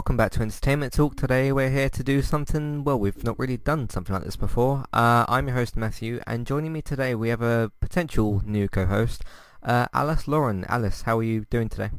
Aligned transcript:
welcome 0.00 0.16
back 0.16 0.32
to 0.32 0.40
Entertainment 0.40 0.94
Talk. 0.94 1.14
Today 1.14 1.52
we're 1.52 1.68
here 1.68 1.90
to 1.90 2.02
do 2.02 2.22
something, 2.22 2.84
well, 2.84 2.98
we've 2.98 3.22
not 3.22 3.38
really 3.38 3.58
done 3.58 3.90
something 3.90 4.14
like 4.14 4.24
this 4.24 4.34
before. 4.34 4.86
Uh, 4.94 5.26
I'm 5.28 5.46
your 5.46 5.56
host 5.56 5.76
Matthew, 5.76 6.22
and 6.26 6.46
joining 6.46 6.72
me 6.72 6.80
today 6.80 7.14
we 7.14 7.28
have 7.28 7.42
a 7.42 7.70
potential 7.80 8.40
new 8.46 8.66
co-host, 8.66 9.22
uh, 9.62 9.88
Alice 9.92 10.26
Lauren. 10.26 10.64
Alice, 10.70 11.02
how 11.02 11.18
are 11.18 11.22
you 11.22 11.44
doing 11.50 11.68
today? 11.68 11.90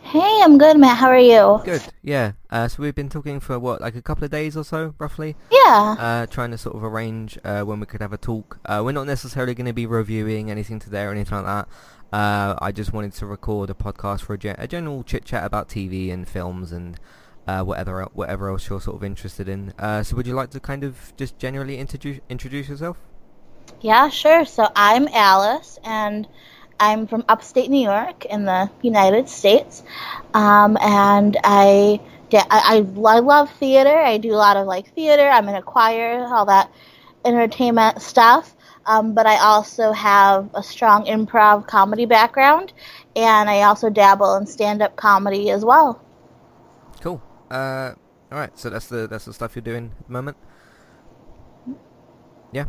Hey, 0.00 0.40
I'm 0.42 0.58
good, 0.58 0.76
Matt. 0.76 0.96
How 0.96 1.06
are 1.06 1.20
you? 1.20 1.62
Good, 1.64 1.84
yeah. 2.02 2.32
Uh, 2.50 2.66
so 2.66 2.82
we've 2.82 2.96
been 2.96 3.08
talking 3.08 3.38
for, 3.38 3.60
what, 3.60 3.80
like 3.80 3.94
a 3.94 4.02
couple 4.02 4.24
of 4.24 4.32
days 4.32 4.56
or 4.56 4.64
so, 4.64 4.96
roughly? 4.98 5.36
Yeah. 5.52 5.94
Uh, 6.00 6.26
trying 6.26 6.50
to 6.50 6.58
sort 6.58 6.74
of 6.74 6.82
arrange 6.82 7.38
uh, 7.44 7.62
when 7.62 7.78
we 7.78 7.86
could 7.86 8.00
have 8.00 8.12
a 8.12 8.18
talk. 8.18 8.58
Uh, 8.64 8.82
we're 8.84 8.90
not 8.90 9.06
necessarily 9.06 9.54
going 9.54 9.66
to 9.66 9.72
be 9.72 9.86
reviewing 9.86 10.50
anything 10.50 10.80
today 10.80 11.04
or 11.04 11.12
anything 11.12 11.44
like 11.44 11.46
that. 11.46 11.68
Uh, 12.12 12.56
I 12.60 12.72
just 12.72 12.92
wanted 12.92 13.12
to 13.12 13.26
record 13.26 13.70
a 13.70 13.74
podcast 13.74 14.22
for 14.22 14.34
a, 14.34 14.38
gen- 14.38 14.56
a 14.58 14.66
general 14.66 15.04
chit 15.04 15.24
chat 15.24 15.44
about 15.44 15.68
TV 15.68 16.12
and 16.12 16.26
films 16.26 16.72
and 16.72 16.98
uh, 17.46 17.62
whatever 17.62 18.04
whatever 18.12 18.50
else 18.50 18.68
you're 18.68 18.80
sort 18.80 18.96
of 18.96 19.04
interested 19.04 19.48
in. 19.48 19.72
Uh, 19.78 20.02
so 20.02 20.16
would 20.16 20.26
you 20.26 20.34
like 20.34 20.50
to 20.50 20.60
kind 20.60 20.84
of 20.84 21.12
just 21.16 21.38
generally 21.38 21.78
introduce 21.78 22.20
introduce 22.28 22.68
yourself? 22.68 22.96
Yeah, 23.80 24.08
sure. 24.08 24.44
So 24.44 24.68
I'm 24.74 25.08
Alice, 25.08 25.78
and 25.84 26.26
I'm 26.80 27.06
from 27.06 27.24
upstate 27.28 27.70
New 27.70 27.82
York 27.82 28.24
in 28.24 28.44
the 28.44 28.70
United 28.82 29.28
States, 29.28 29.82
um, 30.34 30.76
and 30.80 31.36
I, 31.44 32.00
I 32.32 32.46
I 32.50 32.78
love 32.80 33.50
theater. 33.58 33.96
I 33.96 34.18
do 34.18 34.32
a 34.32 34.36
lot 34.36 34.56
of 34.56 34.66
like 34.66 34.94
theater. 34.94 35.28
I'm 35.28 35.48
in 35.48 35.54
a 35.54 35.62
choir, 35.62 36.24
all 36.26 36.46
that 36.46 36.70
entertainment 37.24 38.02
stuff. 38.02 38.52
Um, 38.86 39.14
but 39.14 39.26
I 39.26 39.38
also 39.38 39.90
have 39.90 40.48
a 40.54 40.62
strong 40.62 41.06
improv 41.06 41.66
comedy 41.66 42.06
background, 42.06 42.72
and 43.16 43.50
I 43.50 43.62
also 43.62 43.90
dabble 43.90 44.36
in 44.36 44.46
stand-up 44.46 44.94
comedy 44.94 45.50
as 45.50 45.64
well. 45.64 46.00
Uh, 47.50 47.94
all 48.32 48.38
right. 48.38 48.58
So 48.58 48.70
that's 48.70 48.88
the 48.88 49.06
that's 49.06 49.24
the 49.24 49.32
stuff 49.32 49.54
you're 49.54 49.62
doing 49.62 49.92
at 49.98 50.06
the 50.06 50.12
moment. 50.12 50.36
Yeah. 52.52 52.66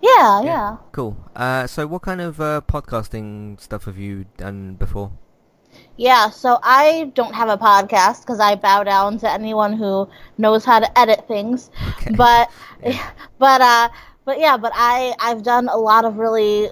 Yeah, 0.00 0.40
yeah. 0.40 0.42
yeah. 0.42 0.76
Cool. 0.90 1.16
Uh, 1.36 1.66
so 1.66 1.86
what 1.86 2.02
kind 2.02 2.20
of 2.20 2.40
uh, 2.40 2.60
podcasting 2.66 3.60
stuff 3.60 3.84
have 3.84 3.98
you 3.98 4.26
done 4.36 4.74
before? 4.74 5.12
Yeah, 5.96 6.30
so 6.30 6.58
I 6.62 7.12
don't 7.14 7.34
have 7.34 7.48
a 7.48 7.56
podcast 7.56 8.22
because 8.22 8.40
I 8.40 8.56
bow 8.56 8.82
down 8.84 9.18
to 9.18 9.30
anyone 9.30 9.72
who 9.72 10.08
knows 10.38 10.64
how 10.64 10.80
to 10.80 10.98
edit 10.98 11.26
things. 11.28 11.70
Okay. 11.98 12.14
But, 12.16 12.50
yeah. 12.84 13.10
but 13.38 13.60
uh, 13.60 13.88
but 14.24 14.38
yeah, 14.38 14.56
but 14.56 14.72
I 14.74 15.14
I've 15.18 15.42
done 15.42 15.68
a 15.68 15.76
lot 15.76 16.04
of 16.04 16.18
really, 16.18 16.68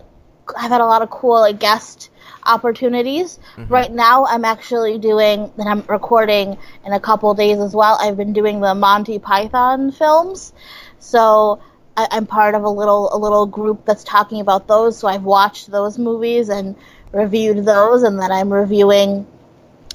I've 0.56 0.70
had 0.70 0.80
a 0.80 0.86
lot 0.86 1.02
of 1.02 1.10
cool 1.10 1.40
like 1.40 1.58
guest 1.58 2.09
opportunities. 2.44 3.38
Mm-hmm. 3.56 3.72
Right 3.72 3.92
now, 3.92 4.26
I'm 4.26 4.44
actually 4.44 4.98
doing, 4.98 5.50
and 5.58 5.68
I'm 5.68 5.82
recording 5.86 6.58
in 6.84 6.92
a 6.92 7.00
couple 7.00 7.32
days 7.34 7.58
as 7.58 7.74
well. 7.74 7.98
I've 8.00 8.16
been 8.16 8.32
doing 8.32 8.60
the 8.60 8.74
Monty 8.74 9.18
Python 9.18 9.92
films, 9.92 10.52
so 10.98 11.60
I, 11.96 12.08
am 12.12 12.26
part 12.26 12.54
of 12.54 12.64
a 12.64 12.68
little 12.68 13.14
a 13.14 13.18
little 13.18 13.46
group 13.46 13.84
that's 13.84 14.04
talking 14.04 14.40
about 14.40 14.66
those. 14.66 14.98
So 14.98 15.08
I've 15.08 15.24
watched 15.24 15.70
those 15.70 15.98
movies 15.98 16.48
and 16.48 16.76
reviewed 17.12 17.64
those, 17.64 18.02
and 18.02 18.18
then 18.18 18.32
I'm 18.32 18.52
reviewing. 18.52 19.26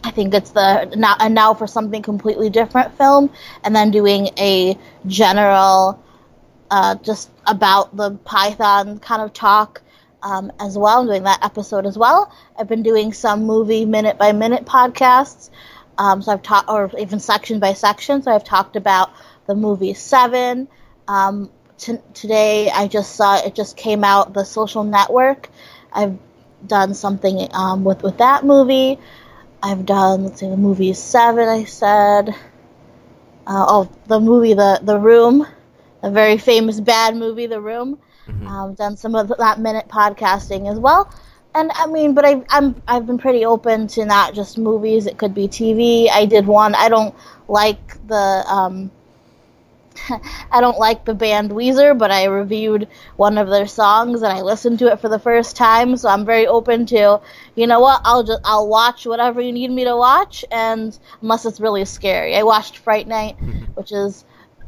I 0.04 0.12
think 0.12 0.36
it's 0.36 0.52
the 0.52 0.94
now 0.96 1.16
and 1.20 1.34
now 1.34 1.56
for 1.56 1.66
something 1.66 2.04
completely 2.04 2.50
different 2.50 2.96
film, 2.98 3.32
and 3.64 3.76
then 3.76 3.90
doing 3.90 4.30
a 4.38 4.78
general, 5.08 6.00
uh, 6.70 6.96
just 6.96 7.32
about 7.48 7.96
the 7.96 8.12
Python 8.12 9.00
kind 9.00 9.22
of 9.24 9.34
talk 9.34 9.82
um, 10.26 10.52
as 10.60 10.78
well. 10.78 11.02
I'm 11.02 11.06
doing 11.06 11.24
that 11.24 11.46
episode 11.46 11.86
as 11.86 11.98
well. 11.98 12.34
I've 12.58 12.68
been 12.68 12.84
doing 12.84 13.14
some 13.14 13.46
movie 13.46 13.86
minute 13.86 14.18
by 14.18 14.32
minute 14.32 14.66
podcasts. 14.66 15.52
Um, 16.00 16.22
so 16.22 16.34
I've 16.34 16.42
talked, 16.42 16.68
or 16.68 16.92
even 17.00 17.20
section 17.20 17.60
by 17.60 17.74
section. 17.74 18.24
So 18.24 18.32
I've 18.32 18.44
talked 18.44 18.76
about 18.76 19.12
the 19.46 19.56
movie 19.56 19.94
Seven. 19.94 20.68
Um, 21.08 21.52
t- 21.78 22.00
today 22.16 22.72
I 22.72 22.88
just 22.88 23.16
saw 23.16 23.38
it 23.38 23.54
just 23.54 23.78
came 23.78 24.04
out, 24.04 24.34
The 24.34 24.44
Social 24.44 24.84
Network. 24.84 25.50
I've 25.94 26.18
done 26.66 26.96
something 26.96 27.48
um, 27.54 27.84
with 27.84 28.02
with 28.02 28.18
that 28.18 28.44
movie. 28.44 29.00
I've 29.62 29.86
done 29.86 30.24
let's 30.26 30.40
see, 30.40 30.50
the 30.50 30.58
movie 30.58 30.94
Seven. 30.94 31.48
I 31.48 31.64
said. 31.66 32.36
Uh, 33.48 33.64
oh, 33.68 33.90
the 34.08 34.20
movie 34.20 34.56
the 34.56 34.80
the 34.82 34.98
Room, 34.98 35.46
a 36.02 36.10
very 36.10 36.40
famous 36.40 36.80
bad 36.80 37.16
movie, 37.16 37.46
The 37.46 37.62
Room. 37.62 38.00
Mm-hmm. 38.28 38.48
Um, 38.48 38.74
done 38.74 38.98
some 38.98 39.16
of 39.16 39.32
that 39.38 39.60
minute 39.60 39.88
podcasting 39.88 40.72
as 40.72 40.80
well. 40.80 41.14
And 41.54 41.72
I 41.74 41.88
mean, 41.88 42.14
but 42.14 42.26
I, 42.26 42.44
I'm 42.50 42.82
I've 42.88 43.08
been 43.08 43.18
pretty 43.18 43.46
open 43.46 43.88
to 43.90 44.06
not 44.06 44.34
just 44.34 44.58
movies. 44.58 45.06
It 45.06 45.18
could 45.18 45.34
be 45.34 45.48
TV. 45.48 46.10
I 46.10 46.26
did 46.26 46.46
one. 46.46 46.76
I 46.76 46.90
don't 46.90 47.16
like 47.48 48.06
the 48.08 48.44
um, 48.48 48.92
I 50.52 50.60
don't 50.62 50.78
like 50.78 51.06
the 51.06 51.14
band 51.14 51.52
Weezer, 51.52 51.98
but 51.98 52.12
I 52.12 52.26
reviewed 52.26 52.88
one 53.16 53.38
of 53.38 53.50
their 53.50 53.68
songs 53.68 54.22
and 54.22 54.34
I 54.34 54.42
listened 54.42 54.80
to 54.80 54.88
it 54.88 55.00
for 55.00 55.10
the 55.10 55.20
first 55.20 55.56
time. 55.56 55.96
So 55.98 56.10
I'm 56.10 56.26
very 56.26 56.48
open 56.48 56.86
to, 56.88 57.22
you 57.56 57.68
know 57.68 57.80
what? 57.80 58.02
I'll 58.04 58.24
just 58.24 58.42
I'll 58.44 58.68
watch 58.68 59.06
whatever 59.06 59.40
you 59.40 59.52
need 59.52 59.72
me 59.72 59.86
to 59.86 59.96
watch, 59.96 60.44
and 60.52 60.98
unless 61.22 61.46
it's 61.46 61.60
really 61.60 61.86
scary. 61.86 62.36
I 62.36 62.44
watched 62.44 62.78
Fright 62.78 63.08
Night, 63.08 63.38
which 63.76 63.92
is 63.92 64.26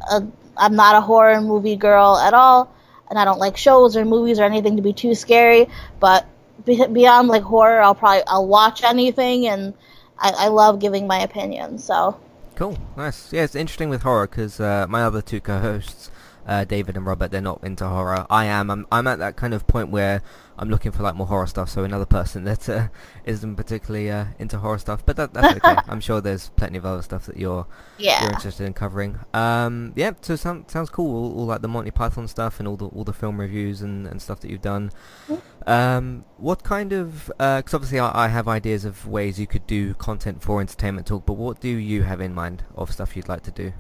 a, 0.10 0.26
I'm 0.56 0.76
not 0.76 0.96
a 0.96 1.02
horror 1.02 1.42
movie 1.42 1.76
girl 1.76 2.18
at 2.18 2.34
all 2.34 2.74
and 3.10 3.18
I 3.18 3.26
don't 3.26 3.40
like 3.40 3.58
shows 3.58 3.96
or 3.96 4.06
movies 4.06 4.40
or 4.40 4.44
anything 4.44 4.76
to 4.76 4.82
be 4.82 4.94
too 4.94 5.16
scary. 5.16 5.68
But 6.00 6.26
beyond 6.66 7.28
like 7.28 7.44
horror, 7.44 7.82
I'll 7.82 7.96
probably 7.96 8.24
I'll 8.28 8.48
watch 8.48 8.84
anything, 8.84 9.48
and 9.48 9.74
I, 10.20 10.32
I 10.32 10.48
love 10.48 10.80
giving 10.80 11.08
my 11.08 11.20
opinion. 11.20 11.78
So 11.78 12.20
cool, 12.56 12.78
nice. 12.96 13.32
Yeah, 13.32 13.44
it's 13.44 13.56
interesting 13.56 13.90
with 13.90 14.04
horror 14.04 14.28
because 14.28 14.60
uh, 14.60 14.86
my 14.90 15.04
other 15.04 15.22
two 15.22 15.40
co-hosts, 15.42 16.12
uh, 16.48 16.64
David 16.64 16.96
and 16.96 17.06
Robert, 17.06 17.30
they're 17.30 17.42
not 17.42 17.62
into 17.64 17.86
horror. 17.86 18.26
I 18.30 18.46
am. 18.46 18.72
I'm, 18.72 18.88
I'm 18.92 19.06
at 19.06 19.20
that 19.20 19.36
kind 19.36 19.54
of 19.54 19.68
point 19.68 19.90
where 19.90 20.22
I'm 20.58 20.70
looking 20.70 20.92
for 20.92 21.04
like 21.04 21.14
more 21.14 21.28
horror 21.28 21.46
stuff. 21.46 21.70
So 21.70 21.84
another 21.84 22.06
person 22.06 22.44
that 22.46 22.70
uh, 22.70 22.88
isn't 23.26 23.56
particularly 23.58 24.10
uh, 24.10 24.28
into 24.40 24.58
horror 24.58 24.78
stuff, 24.78 25.06
but 25.06 25.18
that, 25.18 25.34
that's 25.34 25.58
okay. 25.58 25.76
I'm 25.88 26.00
sure 26.00 26.22
there's 26.22 26.50
plenty 26.50 26.78
of 26.78 26.86
other 26.86 27.02
stuff 27.02 27.26
that 27.26 27.38
you're 27.38 27.68
yeah. 27.98 28.24
you're 28.24 28.32
interested 28.32 28.66
in 28.66 28.74
covering. 28.74 29.20
Um, 29.34 29.92
yeah, 29.96 30.12
so 30.22 30.38
sound, 30.38 30.72
sounds 30.72 30.90
cool. 30.90 31.14
All, 31.16 31.40
all, 31.40 31.46
like 31.46 31.62
the 31.62 31.68
Monty 31.68 31.92
Python 31.92 32.28
stuff 32.30 32.60
and 32.60 32.68
all 32.68 32.78
the 32.78 32.88
all 32.88 33.04
the 33.04 33.14
film 33.14 33.40
reviews 33.40 33.82
and, 33.82 34.08
and 34.08 34.22
stuff 34.22 34.40
that 34.40 34.50
you've 34.50 34.62
done. 34.62 34.92
Mm-hmm. 35.28 35.70
Um, 35.70 36.24
what 36.38 36.64
kind 36.64 36.94
of? 36.94 37.26
Because 37.38 37.74
uh, 37.74 37.78
obviously 37.78 38.00
I, 38.00 38.26
I 38.26 38.28
have 38.30 38.48
ideas 38.48 38.86
of 38.86 39.06
ways 39.06 39.38
you 39.38 39.48
could 39.48 39.68
do 39.68 39.94
content 39.96 40.42
for 40.42 40.62
entertainment 40.62 41.08
talk, 41.08 41.26
but 41.26 41.34
what 41.34 41.60
do 41.60 41.68
you 41.68 42.04
have 42.04 42.22
in 42.22 42.34
mind 42.34 42.64
of 42.76 42.90
stuff 42.92 43.18
you'd 43.18 43.28
like 43.28 43.44
to 43.44 43.52
do? 43.52 43.74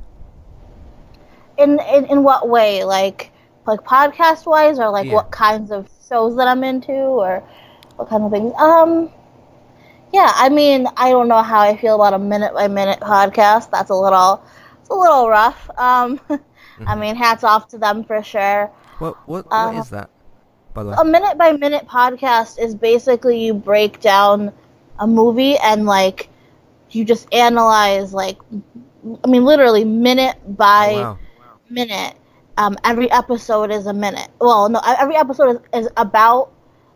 In 1.57 1.79
in, 1.79 2.05
in 2.05 2.23
what 2.23 2.49
way? 2.49 2.83
Like 2.83 3.31
like 3.65 3.81
podcast 3.81 4.45
wise, 4.45 4.79
or 4.79 4.89
like 4.89 5.07
yeah. 5.07 5.13
what 5.13 5.31
kinds 5.31 5.71
of 5.71 5.89
shows 6.07 6.35
that 6.37 6.47
I'm 6.47 6.63
into 6.63 6.93
or 6.93 7.43
what 7.97 8.09
kind 8.09 8.23
of 8.23 8.31
things. 8.31 8.53
Um, 8.57 9.11
yeah, 10.13 10.31
I 10.35 10.49
mean, 10.49 10.87
I 10.95 11.09
don't 11.09 11.27
know 11.27 11.41
how 11.41 11.59
I 11.59 11.75
feel 11.75 11.95
about 11.95 12.13
a 12.13 12.19
minute 12.19 12.53
by 12.53 12.67
minute 12.67 12.99
podcast. 12.99 13.69
That's 13.71 13.89
a 13.89 13.95
little, 13.95 14.41
it's 14.79 14.89
a 14.89 14.95
little 14.95 15.27
rough. 15.27 15.69
Um, 15.77 16.17
mm-hmm. 16.29 16.87
I 16.87 16.95
mean, 16.95 17.15
hats 17.15 17.43
off 17.43 17.67
to 17.69 17.77
them 17.77 18.03
for 18.03 18.23
sure. 18.23 18.71
What 18.99 19.15
what, 19.27 19.49
what 19.49 19.75
is 19.75 19.89
that? 19.89 20.09
By 20.73 20.83
the 20.83 20.89
way, 20.89 20.95
a 20.99 21.05
minute 21.05 21.37
by 21.37 21.51
minute 21.53 21.87
podcast 21.87 22.59
is 22.59 22.73
basically 22.75 23.43
you 23.43 23.53
break 23.53 23.99
down 23.99 24.53
a 24.99 25.07
movie 25.07 25.57
and 25.57 25.85
like 25.85 26.29
you 26.91 27.03
just 27.03 27.31
analyze 27.33 28.13
like, 28.13 28.37
I 29.23 29.27
mean, 29.27 29.43
literally 29.43 29.83
minute 29.83 30.37
by 30.57 30.93
oh, 30.93 31.01
wow. 31.01 31.19
Minute 31.69 32.15
um, 32.57 32.75
every 32.83 33.09
episode 33.11 33.71
is 33.71 33.85
a 33.85 33.93
minute. 33.93 34.29
Well, 34.41 34.67
no, 34.67 34.81
every 34.83 35.15
episode 35.15 35.61
is, 35.73 35.85
is 35.85 35.89
about 35.95 36.51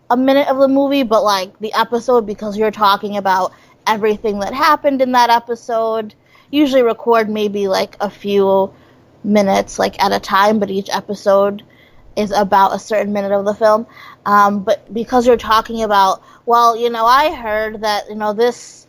a 0.09 0.17
minute 0.17 0.47
of 0.47 0.57
the 0.57 0.67
movie, 0.67 1.03
but 1.03 1.23
like 1.23 1.57
the 1.59 1.71
episode 1.73 2.25
because 2.25 2.57
you're 2.57 2.71
talking 2.71 3.15
about 3.15 3.53
everything 3.85 4.39
that 4.39 4.53
happened 4.53 5.01
in 5.01 5.11
that 5.11 5.29
episode. 5.29 6.15
Usually 6.49 6.81
record 6.81 7.29
maybe 7.29 7.67
like 7.67 7.95
a 8.01 8.09
few 8.09 8.73
minutes 9.23 9.77
like 9.77 10.03
at 10.03 10.11
a 10.11 10.19
time, 10.19 10.59
but 10.59 10.71
each 10.71 10.89
episode 10.89 11.63
is 12.15 12.31
about 12.31 12.73
a 12.73 12.79
certain 12.79 13.13
minute 13.13 13.31
of 13.31 13.45
the 13.45 13.53
film. 13.53 13.85
Um, 14.25 14.63
but 14.63 14.91
because 14.91 15.27
you're 15.27 15.37
talking 15.37 15.83
about, 15.83 16.23
well, 16.45 16.75
you 16.75 16.89
know, 16.89 17.05
I 17.05 17.33
heard 17.35 17.81
that 17.81 18.09
you 18.09 18.15
know 18.15 18.33
this, 18.33 18.87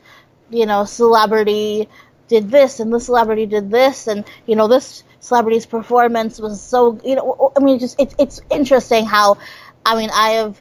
you 0.50 0.64
know, 0.64 0.86
celebrity 0.86 1.88
did 2.28 2.50
this 2.50 2.80
and 2.80 2.92
this 2.92 3.06
celebrity 3.06 3.44
did 3.44 3.70
this 3.70 4.06
and 4.06 4.24
you 4.46 4.56
know 4.56 4.66
this 4.66 5.04
celebrity's 5.22 5.66
performance 5.66 6.40
was 6.40 6.60
so 6.60 7.00
you 7.04 7.14
know 7.14 7.52
I 7.56 7.60
mean 7.60 7.78
just 7.78 7.98
it's 7.98 8.14
it's 8.18 8.40
interesting 8.50 9.06
how 9.06 9.38
I 9.86 9.96
mean 9.96 10.10
I 10.12 10.30
have 10.30 10.60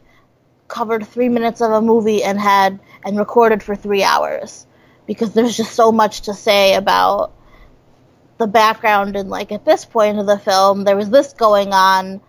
covered 0.68 1.06
three 1.06 1.30
minutes 1.30 1.62
of 1.62 1.72
a 1.72 1.82
movie 1.82 2.24
and 2.24 2.40
had 2.40 2.80
and 3.04 3.18
recorded 3.18 3.64
for 3.64 3.76
three 3.76 4.04
hours 4.04 4.66
because 5.08 5.34
there's 5.34 5.58
just 5.58 5.74
so 5.74 5.92
much 5.92 6.22
to 6.22 6.36
say 6.36 6.76
about 6.76 7.34
the 8.38 8.46
background 8.46 9.16
and 9.16 9.30
like 9.32 9.52
at 9.52 9.66
this 9.66 9.84
point 9.84 10.20
of 10.20 10.28
the 10.28 10.38
film 10.38 10.84
there 10.84 10.96
was 10.96 11.10
this 11.10 11.34
going 11.34 11.74
on 11.74 12.22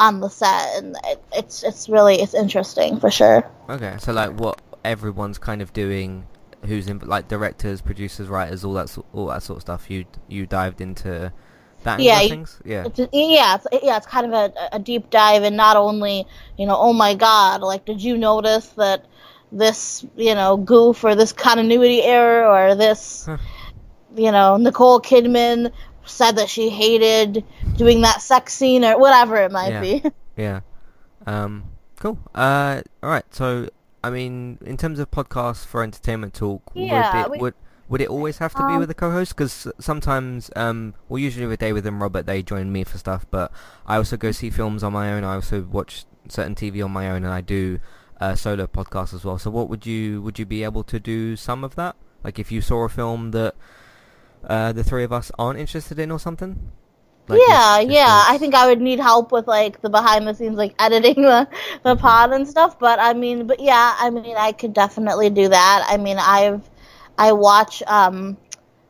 on 0.00 0.20
the 0.20 0.28
set 0.28 0.78
and 0.78 0.96
it, 1.04 1.22
it's 1.32 1.62
it's 1.62 1.88
really 1.88 2.16
it's 2.16 2.34
interesting 2.34 2.98
for 2.98 3.12
sure 3.12 3.48
okay 3.68 3.96
so 4.00 4.12
like 4.12 4.38
what 4.40 4.60
everyone's 4.84 5.38
kind 5.38 5.62
of 5.62 5.72
doing 5.72 6.26
who's 6.66 6.88
in 6.88 6.98
like 6.98 7.28
directors, 7.28 7.80
producers, 7.80 8.28
writers, 8.28 8.64
all 8.64 8.74
that 8.74 8.96
all 9.12 9.26
that 9.26 9.42
sort 9.42 9.58
of 9.58 9.62
stuff. 9.62 9.90
You 9.90 10.04
you 10.28 10.46
dived 10.46 10.80
into 10.80 11.32
that 11.86 12.00
Yeah, 12.00 12.18
things. 12.20 12.60
Yeah. 12.64 12.84
It's 12.86 12.98
yeah, 13.12 13.54
it's, 13.56 13.66
yeah, 13.84 13.96
it's 13.96 14.06
kind 14.06 14.26
of 14.26 14.32
a, 14.32 14.52
a 14.72 14.78
deep 14.78 15.10
dive, 15.10 15.42
and 15.42 15.56
not 15.56 15.76
only 15.76 16.26
you 16.58 16.66
know, 16.66 16.76
oh 16.76 16.92
my 16.92 17.14
god, 17.14 17.62
like 17.62 17.84
did 17.84 18.02
you 18.02 18.16
notice 18.18 18.66
that 18.76 19.06
this 19.50 20.04
you 20.16 20.34
know 20.34 20.56
goof 20.56 21.02
or 21.04 21.14
this 21.14 21.32
continuity 21.32 22.02
error 22.02 22.44
or 22.46 22.74
this 22.74 23.26
Huh. 23.26 23.36
you 24.16 24.30
know 24.32 24.56
Nicole 24.56 25.00
Kidman 25.00 25.70
said 26.04 26.36
that 26.36 26.48
she 26.48 26.68
hated 26.68 27.44
doing 27.76 28.00
that 28.02 28.20
sex 28.22 28.52
scene 28.54 28.84
or 28.84 28.98
whatever 28.98 29.36
it 29.36 29.50
might 29.50 29.70
Yeah. 29.70 29.80
be. 29.80 30.02
Yeah. 30.36 30.60
Um, 31.26 31.64
cool. 31.98 32.18
Uh, 32.34 32.82
all 33.02 33.08
right. 33.10 33.24
So, 33.34 33.68
I 34.04 34.10
mean, 34.10 34.58
in 34.64 34.76
terms 34.76 34.98
of 34.98 35.10
podcasts 35.10 35.64
for 35.64 35.82
entertainment 35.82 36.34
talk, 36.34 36.62
Yeah, 36.74 37.22
would 37.22 37.26
it 37.26 37.30
we- 37.30 37.38
would 37.38 37.54
would 37.88 38.00
it 38.00 38.08
always 38.08 38.38
have 38.38 38.54
to 38.56 38.64
be 38.64 38.76
Um, 38.76 38.78
with 38.78 38.90
a 38.90 38.94
co-host? 38.94 39.36
Because 39.36 39.68
sometimes, 39.78 40.50
um, 40.56 40.94
well, 41.08 41.18
usually 41.18 41.46
with 41.46 41.60
David 41.60 41.86
and 41.86 42.00
Robert, 42.00 42.26
they 42.26 42.42
join 42.42 42.72
me 42.72 42.84
for 42.84 42.98
stuff. 42.98 43.26
But 43.30 43.52
I 43.86 43.96
also 43.96 44.16
go 44.16 44.32
see 44.32 44.50
films 44.50 44.82
on 44.82 44.92
my 44.92 45.12
own. 45.12 45.24
I 45.24 45.34
also 45.34 45.62
watch 45.62 46.04
certain 46.28 46.54
TV 46.54 46.82
on 46.82 46.90
my 46.90 47.10
own, 47.10 47.24
and 47.24 47.32
I 47.32 47.40
do 47.40 47.78
uh, 48.20 48.34
solo 48.34 48.66
podcasts 48.66 49.14
as 49.14 49.24
well. 49.24 49.38
So, 49.38 49.50
what 49.50 49.68
would 49.68 49.86
you 49.86 50.22
would 50.22 50.38
you 50.38 50.46
be 50.46 50.64
able 50.64 50.84
to 50.84 50.98
do 51.00 51.36
some 51.36 51.64
of 51.64 51.74
that? 51.76 51.96
Like, 52.24 52.38
if 52.38 52.50
you 52.50 52.60
saw 52.60 52.84
a 52.84 52.88
film 52.88 53.30
that 53.32 53.54
uh, 54.44 54.72
the 54.72 54.84
three 54.84 55.04
of 55.04 55.12
us 55.12 55.30
aren't 55.38 55.58
interested 55.58 55.98
in, 55.98 56.10
or 56.10 56.18
something. 56.18 56.72
Like, 57.28 57.46
yeah, 57.48 57.82
just 57.86 57.88
yeah. 57.88 58.24
I 58.28 58.38
think 58.38 58.54
I 58.54 58.66
would 58.68 58.80
need 58.80 59.00
help 59.00 59.32
with 59.32 59.48
like 59.48 59.80
the 59.82 59.90
behind 59.90 60.26
the 60.28 60.34
scenes, 60.34 60.56
like 60.56 60.74
editing 60.78 61.22
the 61.22 61.48
the 61.82 61.96
Mhm. 61.96 62.00
pod 62.00 62.32
and 62.32 62.46
stuff. 62.48 62.78
But 62.78 62.98
I 63.00 63.14
mean, 63.14 63.46
but 63.46 63.58
yeah, 63.60 63.96
I 63.98 64.10
mean, 64.10 64.36
I 64.36 64.52
could 64.52 64.72
definitely 64.72 65.30
do 65.30 65.48
that. 65.48 65.86
I 65.88 65.96
mean, 65.96 66.18
I've 66.18 66.68
I 67.18 67.32
watch 67.32 67.82
um 67.86 68.36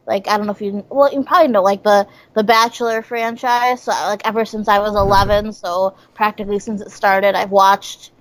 like 0.06 0.28
I 0.28 0.36
don't 0.36 0.46
know 0.46 0.52
if 0.52 0.60
you 0.60 0.84
well 0.88 1.12
you 1.12 1.22
probably 1.24 1.48
know 1.48 1.62
like 1.62 1.82
the 1.82 2.06
the 2.34 2.44
Bachelor 2.44 3.02
franchise. 3.02 3.82
So 3.82 3.92
like 3.92 4.26
ever 4.26 4.44
since 4.44 4.68
I 4.68 4.78
was 4.78 4.94
eleven, 4.94 5.52
so 5.52 5.94
practically 6.14 6.58
since 6.58 6.80
it 6.80 6.90
started, 6.90 7.34
I've 7.34 7.50
watched 7.50 8.12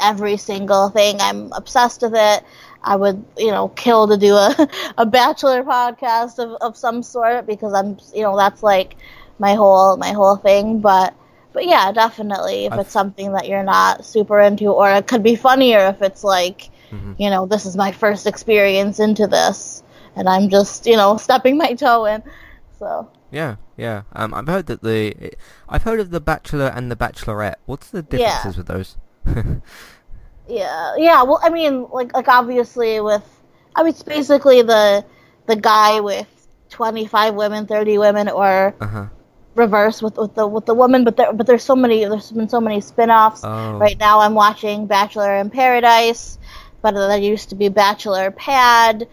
every 0.00 0.36
single 0.36 0.88
thing. 0.90 1.16
I'm 1.20 1.52
obsessed 1.52 2.02
with 2.02 2.14
it. 2.14 2.44
I 2.82 2.96
would, 2.96 3.24
you 3.38 3.50
know, 3.52 3.68
kill 3.68 4.08
to 4.08 4.16
do 4.16 4.34
a, 4.34 4.68
a 4.98 5.06
bachelor 5.06 5.62
podcast 5.62 6.38
of, 6.38 6.56
of 6.60 6.76
some 6.76 7.02
sort 7.02 7.46
because 7.46 7.72
I'm, 7.72 7.96
you 8.14 8.22
know, 8.22 8.36
that's 8.36 8.62
like 8.62 8.96
my 9.38 9.54
whole 9.54 9.96
my 9.96 10.12
whole 10.12 10.36
thing. 10.36 10.80
But 10.80 11.14
but 11.52 11.66
yeah, 11.66 11.92
definitely 11.92 12.66
if 12.66 12.72
I've- 12.72 12.82
it's 12.82 12.92
something 12.92 13.32
that 13.32 13.48
you're 13.48 13.62
not 13.64 14.04
super 14.04 14.40
into, 14.40 14.66
or 14.72 14.90
it 14.90 15.06
could 15.06 15.22
be 15.22 15.36
funnier 15.36 15.88
if 15.88 16.02
it's 16.02 16.24
like, 16.24 16.70
Mhm. 16.92 17.14
you 17.18 17.30
know, 17.30 17.46
this 17.46 17.64
is 17.66 17.76
my 17.76 17.90
first 17.92 18.26
experience 18.26 19.00
into 19.00 19.26
this, 19.26 19.82
and 20.16 20.28
I'm 20.28 20.48
just, 20.50 20.86
you 20.86 20.96
know, 20.96 21.16
stepping 21.16 21.56
my 21.56 21.72
toe 21.74 22.04
in. 22.04 22.22
So 22.78 23.08
Yeah, 23.30 23.56
yeah. 23.78 24.02
Um, 24.14 24.34
I've 24.34 24.46
heard 24.46 24.66
that 24.66 24.82
the 24.82 25.32
I've 25.68 25.84
heard 25.84 26.00
of 26.00 26.10
the 26.10 26.20
Bachelor 26.20 26.66
and 26.74 26.90
the 26.90 26.96
Bachelorette. 26.96 27.54
What's 27.66 27.88
the 27.88 28.04
Yeah. 28.10 28.18
differences 28.18 28.56
with 28.58 28.66
those? 28.68 28.96
Yeah, 30.48 30.94
yeah. 30.98 31.22
Well, 31.22 31.40
I 31.42 31.50
mean, 31.50 31.86
like, 31.92 32.12
like 32.14 32.28
obviously 32.28 33.00
with, 33.00 33.22
I 33.76 33.82
mean, 33.82 33.90
it's 33.90 34.02
basically 34.02 34.62
the 34.62 35.04
the 35.46 35.56
guy 35.56 36.00
with 36.00 36.26
twenty 36.68 37.06
five 37.06 37.34
women, 37.34 37.66
thirty 37.66 37.96
women, 37.96 38.28
or 38.28 38.74
uh 38.80 38.86
huh. 38.86 39.06
reverse 39.54 40.02
with 40.02 40.16
with 40.16 40.34
the 40.34 40.46
with 40.46 40.66
the 40.66 40.74
woman. 40.74 41.04
But 41.04 41.16
there, 41.16 41.32
but 41.32 41.46
there's 41.46 41.62
so 41.62 41.76
many. 41.76 42.04
There's 42.04 42.32
been 42.32 42.48
so 42.48 42.60
many 42.60 42.80
spin-offs. 42.80 43.42
Oh. 43.44 43.78
Right 43.78 43.98
now, 43.98 44.20
I'm 44.20 44.34
watching 44.34 44.86
Bachelor 44.86 45.36
in 45.36 45.48
Paradise, 45.48 46.38
but 46.82 46.94
there 46.94 47.18
used 47.18 47.50
to 47.50 47.54
be 47.54 47.68
Bachelor 47.68 48.30
Pad. 48.30 49.08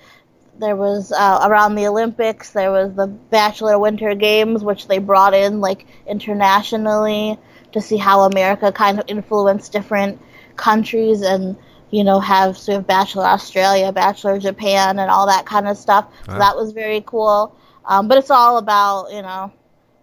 There 0.59 0.75
was 0.75 1.11
uh, 1.11 1.39
around 1.43 1.75
the 1.75 1.87
Olympics. 1.87 2.51
There 2.51 2.71
was 2.71 2.93
the 2.93 3.07
Bachelor 3.07 3.79
Winter 3.79 4.13
Games, 4.15 4.63
which 4.63 4.87
they 4.87 4.97
brought 4.97 5.33
in 5.33 5.61
like 5.61 5.85
internationally 6.05 7.37
to 7.71 7.81
see 7.81 7.97
how 7.97 8.21
America 8.21 8.71
kind 8.71 8.99
of 8.99 9.05
influenced 9.07 9.71
different 9.71 10.19
countries 10.55 11.21
and 11.21 11.55
you 11.91 12.03
know 12.03 12.19
have 12.19 12.57
sort 12.57 12.79
of 12.79 12.87
Bachelor 12.87 13.25
Australia, 13.25 13.91
Bachelor 13.91 14.39
Japan, 14.39 14.99
and 14.99 15.09
all 15.09 15.27
that 15.27 15.45
kind 15.45 15.67
of 15.67 15.77
stuff. 15.77 16.05
So 16.25 16.33
Wow. 16.33 16.39
that 16.39 16.55
was 16.57 16.71
very 16.73 17.01
cool. 17.05 17.55
Um, 17.85 18.07
but 18.07 18.17
it's 18.17 18.31
all 18.31 18.57
about 18.57 19.11
you 19.13 19.21
know 19.21 19.51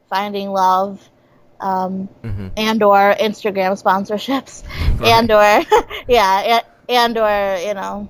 finding 0.08 0.50
love. 0.50 1.06
Um, 1.58 2.08
hmm 2.22 2.48
and 2.58 2.82
or 2.82 3.14
Instagram 3.18 3.82
sponsorships, 3.82 4.62
and 5.02 5.30
or 5.30 5.62
yeah, 6.08 6.60
and 6.88 7.16
or 7.18 7.56
you 7.64 7.74
know, 7.74 8.08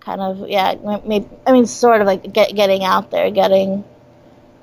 kind 0.00 0.20
of 0.20 0.48
yeah, 0.48 0.74
maybe 1.06 1.28
I 1.46 1.52
mean 1.52 1.66
sort 1.66 2.00
of 2.00 2.06
like 2.06 2.32
get, 2.32 2.54
getting 2.54 2.84
out 2.84 3.10
there, 3.10 3.30
getting 3.30 3.84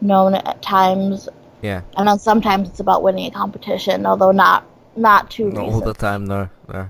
known 0.01 0.35
at 0.35 0.61
times, 0.61 1.27
Yeah. 1.61 1.81
and 1.97 2.07
then 2.07 2.19
sometimes 2.19 2.69
it's 2.69 2.79
about 2.79 3.03
winning 3.03 3.25
a 3.27 3.31
competition, 3.31 4.05
although 4.05 4.31
not 4.31 4.65
not 4.95 5.29
too 5.31 5.51
Not 5.51 5.65
all 5.65 5.81
the 5.81 5.93
time, 5.93 6.25
no. 6.25 6.49
no. 6.71 6.89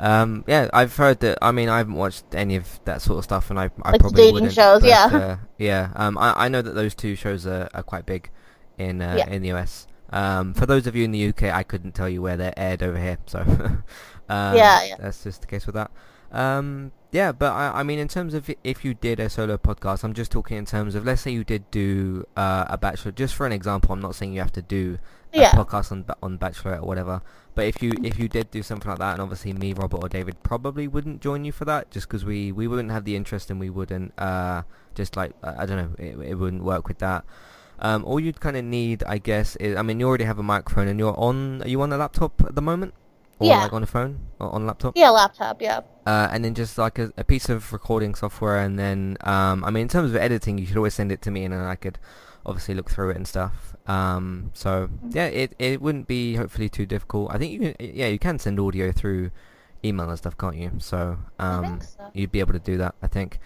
Um, 0.00 0.44
yeah, 0.48 0.68
I've 0.72 0.96
heard 0.96 1.20
that. 1.20 1.38
I 1.40 1.52
mean, 1.52 1.68
I 1.68 1.78
haven't 1.78 1.94
watched 1.94 2.24
any 2.34 2.56
of 2.56 2.80
that 2.84 3.00
sort 3.00 3.18
of 3.18 3.24
stuff, 3.24 3.50
and 3.50 3.58
I, 3.60 3.70
I 3.82 3.92
Like 3.92 4.00
probably 4.00 4.22
dating 4.22 4.34
wouldn't. 4.34 4.52
shows, 4.52 4.80
but, 4.80 4.88
yeah. 4.88 5.04
uh, 5.12 5.36
yeah. 5.56 5.90
Um, 5.94 6.18
I, 6.18 6.46
I 6.46 6.48
know 6.48 6.62
that 6.62 6.74
those 6.74 6.94
two 6.96 7.14
shows 7.14 7.46
are, 7.46 7.68
are 7.74 7.82
quite 7.84 8.04
big 8.04 8.28
in 8.76 9.00
uh, 9.00 9.14
Yeah. 9.18 9.28
in 9.30 9.42
the 9.42 9.52
US. 9.52 9.86
Um, 10.10 10.54
for 10.54 10.66
those 10.66 10.86
of 10.86 10.94
you 10.94 11.04
in 11.04 11.10
the 11.12 11.28
UK, 11.28 11.44
I 11.44 11.62
couldn't 11.62 11.92
tell 11.92 12.08
you 12.08 12.22
where 12.22 12.36
they're 12.36 12.54
aired 12.56 12.82
over 12.82 12.98
here, 12.98 13.18
so 13.26 13.40
um, 14.28 14.56
Yeah, 14.56 14.82
yeah. 14.84 14.96
that's 14.98 15.24
just 15.24 15.40
the 15.40 15.46
case 15.46 15.66
with 15.66 15.74
that. 15.74 15.90
Um, 16.30 16.92
yeah, 17.12 17.30
but 17.32 17.52
I, 17.52 17.80
I 17.80 17.82
mean, 17.84 17.98
in 18.00 18.08
terms 18.08 18.34
of 18.34 18.50
if 18.64 18.84
you 18.84 18.94
did 18.94 19.20
a 19.20 19.28
solo 19.30 19.56
podcast, 19.56 20.02
I'm 20.02 20.14
just 20.14 20.32
talking 20.32 20.56
in 20.56 20.64
terms 20.66 20.94
of 20.96 21.04
let's 21.04 21.22
say 21.22 21.30
you 21.30 21.44
did 21.44 21.70
do 21.70 22.26
uh, 22.36 22.64
a 22.68 22.76
bachelor. 22.76 23.12
Just 23.12 23.34
for 23.34 23.46
an 23.46 23.52
example, 23.52 23.92
I'm 23.92 24.00
not 24.00 24.14
saying 24.16 24.32
you 24.32 24.40
have 24.40 24.52
to 24.52 24.62
do 24.62 24.98
a 25.32 25.38
Yeah. 25.40 25.50
podcast 25.52 25.92
on 25.92 26.04
on 26.22 26.38
Bachelorette 26.38 26.82
or 26.82 26.86
whatever. 26.86 27.22
But 27.54 27.66
if 27.66 27.80
you 27.82 27.92
if 28.02 28.18
you 28.18 28.28
did 28.28 28.50
do 28.50 28.64
something 28.64 28.88
like 28.90 28.98
that, 28.98 29.12
and 29.12 29.22
obviously 29.22 29.52
me, 29.52 29.72
Robert, 29.74 29.98
or 30.02 30.08
David 30.08 30.42
probably 30.42 30.88
wouldn't 30.88 31.22
join 31.22 31.44
you 31.44 31.52
for 31.52 31.64
that, 31.66 31.92
just 31.92 32.08
because 32.08 32.24
we, 32.24 32.50
we 32.50 32.66
wouldn't 32.66 32.90
have 32.90 33.04
the 33.04 33.14
interest 33.14 33.48
and 33.50 33.60
we 33.60 33.70
wouldn't 33.70 34.12
uh 34.18 34.62
just 34.96 35.16
like 35.16 35.32
I 35.44 35.66
don't 35.66 35.76
know, 35.76 35.90
it, 36.04 36.18
it 36.30 36.34
wouldn't 36.34 36.64
work 36.64 36.88
with 36.88 36.98
that. 36.98 37.24
Um, 37.84 38.00
all 38.08 38.18
you'd 38.18 38.40
kind 38.40 38.56
of 38.56 38.64
need, 38.64 39.04
I 39.04 39.18
guess, 39.18 39.56
is 39.56 39.76
I 39.76 39.82
mean 39.82 40.00
you 40.00 40.06
already 40.08 40.24
have 40.24 40.38
a 40.38 40.42
microphone 40.42 40.88
and 40.88 40.98
you're 40.98 41.18
on. 41.18 41.62
Are 41.62 41.68
you 41.68 41.80
on 41.82 41.92
a 41.92 41.98
laptop 42.04 42.32
at 42.48 42.54
the 42.54 42.62
moment? 42.62 42.94
Or 43.40 43.48
Yeah. 43.48 43.62
like 43.64 43.72
on 43.72 43.82
a 43.82 43.86
phone 43.96 44.12
or 44.40 44.48
on 44.54 44.62
a 44.62 44.66
laptop? 44.70 44.96
Yeah, 44.96 45.10
laptop. 45.10 45.60
Yeah. 45.60 45.80
uh, 46.06 46.28
and 46.32 46.44
then 46.44 46.54
just 46.54 46.78
like 46.78 46.98
a, 46.98 47.12
a 47.16 47.24
piece 47.24 47.48
of 47.54 47.72
recording 47.72 48.14
software, 48.14 48.58
and 48.58 48.78
then 48.78 49.18
um, 49.20 49.64
I 49.66 49.70
mean, 49.70 49.82
in 49.82 49.88
terms 49.88 50.10
of 50.12 50.16
editing, 50.16 50.56
you 50.58 50.66
should 50.66 50.76
always 50.78 50.94
send 50.94 51.10
it 51.12 51.20
to 51.22 51.30
me, 51.30 51.44
and 51.44 51.52
then 51.52 51.60
I 51.60 51.74
could 51.76 51.98
obviously 52.46 52.74
look 52.74 52.90
through 52.90 53.10
it 53.10 53.16
and 53.16 53.26
stuff. 53.26 53.74
Um, 53.86 54.50
so 54.54 54.88
yeah, 55.10 55.26
it 55.26 55.54
it 55.58 55.82
wouldn't 55.82 56.06
be 56.06 56.36
hopefully 56.36 56.68
too 56.70 56.86
difficult. 56.86 57.34
I 57.34 57.38
think 57.38 57.52
you 57.52 57.58
can, 57.60 57.74
yeah, 57.80 58.08
you 58.08 58.18
can 58.18 58.38
send 58.38 58.58
audio 58.60 58.92
through 58.92 59.30
email 59.84 60.08
and 60.08 60.16
stuff, 60.16 60.38
can't 60.38 60.56
you? 60.56 60.70
So 60.78 61.18
um, 61.38 61.80
so. 61.82 62.10
you'd 62.14 62.32
be 62.32 62.40
able 62.40 62.54
to 62.54 62.64
do 62.72 62.78
that, 62.78 62.94
I 63.02 63.08
think. 63.08 63.38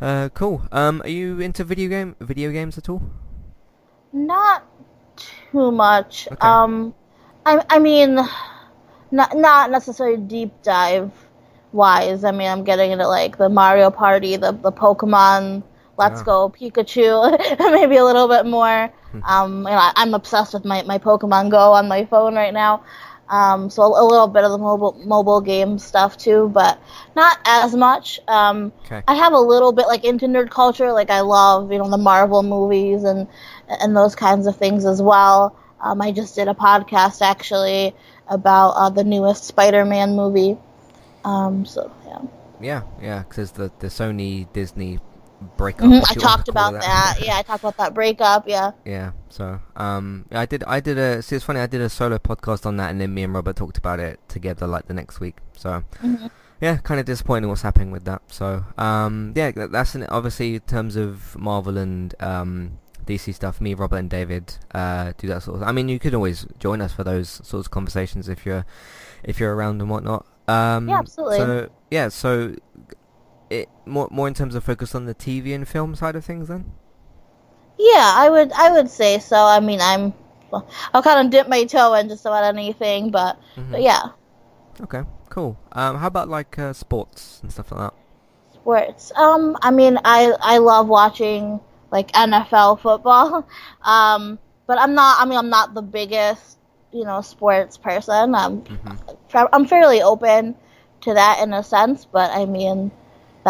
Uh, 0.00 0.28
cool. 0.34 0.62
Um, 0.72 1.02
are 1.02 1.08
you 1.20 1.38
into 1.40 1.62
video 1.62 1.88
game 1.88 2.16
video 2.20 2.50
games 2.50 2.76
at 2.78 2.88
all? 2.88 3.02
Not 4.12 4.64
too 5.16 5.70
much. 5.70 6.28
Okay. 6.32 6.36
Um, 6.40 6.94
I 7.46 7.64
I 7.70 7.78
mean, 7.78 8.16
not 9.10 9.36
not 9.36 9.70
necessarily 9.70 10.16
deep 10.18 10.52
dive 10.62 11.12
wise. 11.72 12.24
I 12.24 12.32
mean, 12.32 12.48
I'm 12.48 12.64
getting 12.64 12.90
into 12.92 13.06
like 13.06 13.38
the 13.38 13.48
Mario 13.48 13.90
Party, 13.90 14.36
the 14.36 14.52
the 14.52 14.72
Pokemon. 14.72 15.62
Let's 15.96 16.22
Ah. 16.22 16.24
go 16.24 16.48
Pikachu, 16.48 17.12
maybe 17.72 17.96
a 17.96 18.04
little 18.04 18.26
bit 18.26 18.46
more. 18.46 18.90
Hmm. 19.12 19.22
Um, 19.24 19.58
you 19.58 19.64
know, 19.64 19.76
I, 19.76 19.92
I'm 19.96 20.14
obsessed 20.14 20.54
with 20.54 20.64
my, 20.64 20.82
my 20.84 20.98
Pokemon 20.98 21.50
Go 21.50 21.72
on 21.74 21.88
my 21.88 22.06
phone 22.06 22.34
right 22.36 22.54
now. 22.54 22.82
Um, 23.30 23.70
so 23.70 23.82
a, 23.82 24.02
a 24.02 24.04
little 24.04 24.26
bit 24.26 24.44
of 24.44 24.50
the 24.50 24.58
mobile 24.58 25.00
mobile 25.04 25.40
game 25.40 25.78
stuff 25.78 26.18
too, 26.18 26.50
but 26.52 26.78
not 27.14 27.38
as 27.46 27.74
much. 27.74 28.20
Um, 28.28 28.72
Okay. 28.84 29.02
I 29.06 29.14
have 29.14 29.32
a 29.32 29.38
little 29.38 29.72
bit 29.72 29.86
like 29.86 30.04
into 30.04 30.26
nerd 30.26 30.50
culture. 30.50 30.92
Like 30.92 31.10
I 31.10 31.20
love 31.20 31.70
you 31.72 31.78
know 31.78 31.88
the 31.88 31.98
Marvel 31.98 32.42
movies 32.42 33.04
and 33.04 33.28
and 33.68 33.96
those 33.96 34.14
kinds 34.16 34.46
of 34.46 34.56
things 34.56 34.84
as 34.84 35.00
well. 35.00 35.56
Um, 35.80 36.02
I 36.02 36.12
just 36.12 36.34
did 36.34 36.48
a 36.48 36.54
podcast 36.54 37.22
actually 37.22 37.94
about 38.28 38.70
uh, 38.72 38.90
the 38.90 39.04
newest 39.04 39.44
Spider-Man 39.44 40.14
movie. 40.14 40.58
Um, 41.24 41.64
so 41.64 41.90
yeah, 42.06 42.20
Yeah, 42.60 42.82
yeah, 43.00 43.22
because 43.28 43.52
the 43.52 43.70
the 43.78 43.86
Sony 43.88 44.52
Disney 44.52 44.98
breakup. 45.56 45.86
Mhm, 45.88 46.04
I 46.08 46.14
talked 46.14 46.48
about 46.48 46.72
that. 46.74 47.16
Yeah, 47.20 47.36
I 47.36 47.42
talked 47.42 47.60
about 47.62 47.76
that 47.78 47.94
breakup. 47.94 48.48
Yeah. 48.48 48.72
Yeah. 48.84 49.12
So, 49.28 49.60
um, 49.76 50.26
I 50.32 50.46
did, 50.46 50.64
I 50.64 50.80
did 50.80 50.98
a. 50.98 51.22
See, 51.22 51.36
it's 51.36 51.44
funny. 51.44 51.60
I 51.60 51.66
did 51.66 51.80
a 51.80 51.88
solo 51.88 52.18
podcast 52.18 52.66
on 52.66 52.76
that, 52.78 52.90
and 52.90 53.00
then 53.00 53.14
me 53.14 53.22
and 53.22 53.32
Robert 53.34 53.56
talked 53.56 53.78
about 53.78 54.00
it 54.00 54.20
together, 54.28 54.66
like 54.66 54.86
the 54.86 54.94
next 54.94 55.20
week. 55.20 55.36
So, 55.56 55.84
Mhm. 56.02 56.30
yeah, 56.60 56.76
kind 56.78 57.00
of 57.00 57.06
disappointing 57.06 57.48
what's 57.48 57.62
happening 57.62 57.90
with 57.90 58.04
that. 58.04 58.22
So, 58.28 58.64
um, 58.76 59.32
yeah, 59.36 59.50
that- 59.52 59.72
that's 59.72 59.94
an, 59.94 60.04
obviously 60.08 60.54
in 60.56 60.60
terms 60.60 60.96
of 60.96 61.36
Marvel 61.38 61.78
and 61.78 62.14
um 62.20 62.78
DC 63.06 63.32
stuff. 63.32 63.60
Me, 63.60 63.74
Robert, 63.74 63.96
and 63.96 64.10
David 64.10 64.58
uh 64.74 65.12
do 65.18 65.26
that 65.28 65.42
sort 65.42 65.56
of. 65.56 65.62
I 65.68 65.72
mean, 65.72 65.88
you 65.88 65.98
could 65.98 66.14
always 66.14 66.46
join 66.58 66.80
us 66.80 66.92
for 66.92 67.02
those 67.04 67.28
sorts 67.44 67.66
of 67.66 67.70
conversations 67.70 68.28
if 68.28 68.44
you're 68.44 68.64
if 69.24 69.40
you're 69.40 69.54
around 69.54 69.80
and 69.80 69.90
whatnot. 69.90 70.26
Um, 70.48 70.88
Yeah, 70.88 70.98
absolutely. 70.98 71.36
So, 71.38 71.68
yeah, 71.90 72.08
so 72.08 72.54
it 73.50 73.68
more 73.86 74.08
more 74.10 74.28
in 74.28 74.34
terms 74.34 74.54
of 74.54 74.64
focus 74.64 74.94
on 74.94 75.06
the 75.06 75.14
TV 75.14 75.54
and 75.54 75.66
film 75.68 75.94
side 75.94 76.16
of 76.16 76.24
things 76.24 76.48
then? 76.48 76.72
Yeah, 77.78 78.12
I 78.16 78.28
would 78.30 78.52
I 78.52 78.70
would 78.70 78.90
say 78.90 79.18
so. 79.18 79.36
I 79.36 79.60
mean, 79.60 79.80
I'm 79.80 80.12
well, 80.50 80.68
I'll 80.94 81.02
kind 81.02 81.24
of 81.26 81.30
dip 81.30 81.48
my 81.48 81.64
toe 81.64 81.94
in 81.94 82.08
just 82.08 82.26
about 82.26 82.44
anything, 82.44 83.10
but 83.10 83.38
Mm-hmm. 83.56 83.72
but 83.72 83.82
yeah, 83.82 84.10
Okay, 84.80 85.02
cool. 85.28 85.58
Um, 85.72 85.96
how 85.96 86.06
about 86.06 86.28
like 86.28 86.58
uh, 86.58 86.72
sports 86.72 87.40
and 87.42 87.52
stuff 87.52 87.70
like 87.72 87.80
that? 87.80 87.94
sports. 88.52 89.12
Um, 89.16 89.56
I 89.62 89.70
mean, 89.70 89.98
I 90.04 90.32
I 90.40 90.58
love 90.58 90.88
watching 90.88 91.60
like 91.90 92.12
NFL 92.12 92.80
football. 92.80 93.48
Um, 93.82 94.38
but 94.66 94.78
I'm 94.78 94.94
not. 94.94 95.20
I 95.20 95.24
mean, 95.24 95.38
I'm 95.38 95.50
not 95.50 95.74
the 95.74 95.82
biggest 95.82 96.58
you 96.92 97.04
know 97.04 97.20
sports 97.22 97.76
person. 97.78 98.34
I'm 98.34 98.62
Mm-hmm. 98.68 98.96
I'm 99.52 99.66
fairly 99.66 100.02
open 100.02 100.54
to 101.02 101.14
that 101.14 101.40
in 101.42 101.52
a 101.52 101.62
sense, 101.62 102.04
but 102.04 102.30
I 102.30 102.44
mean, 102.46 102.90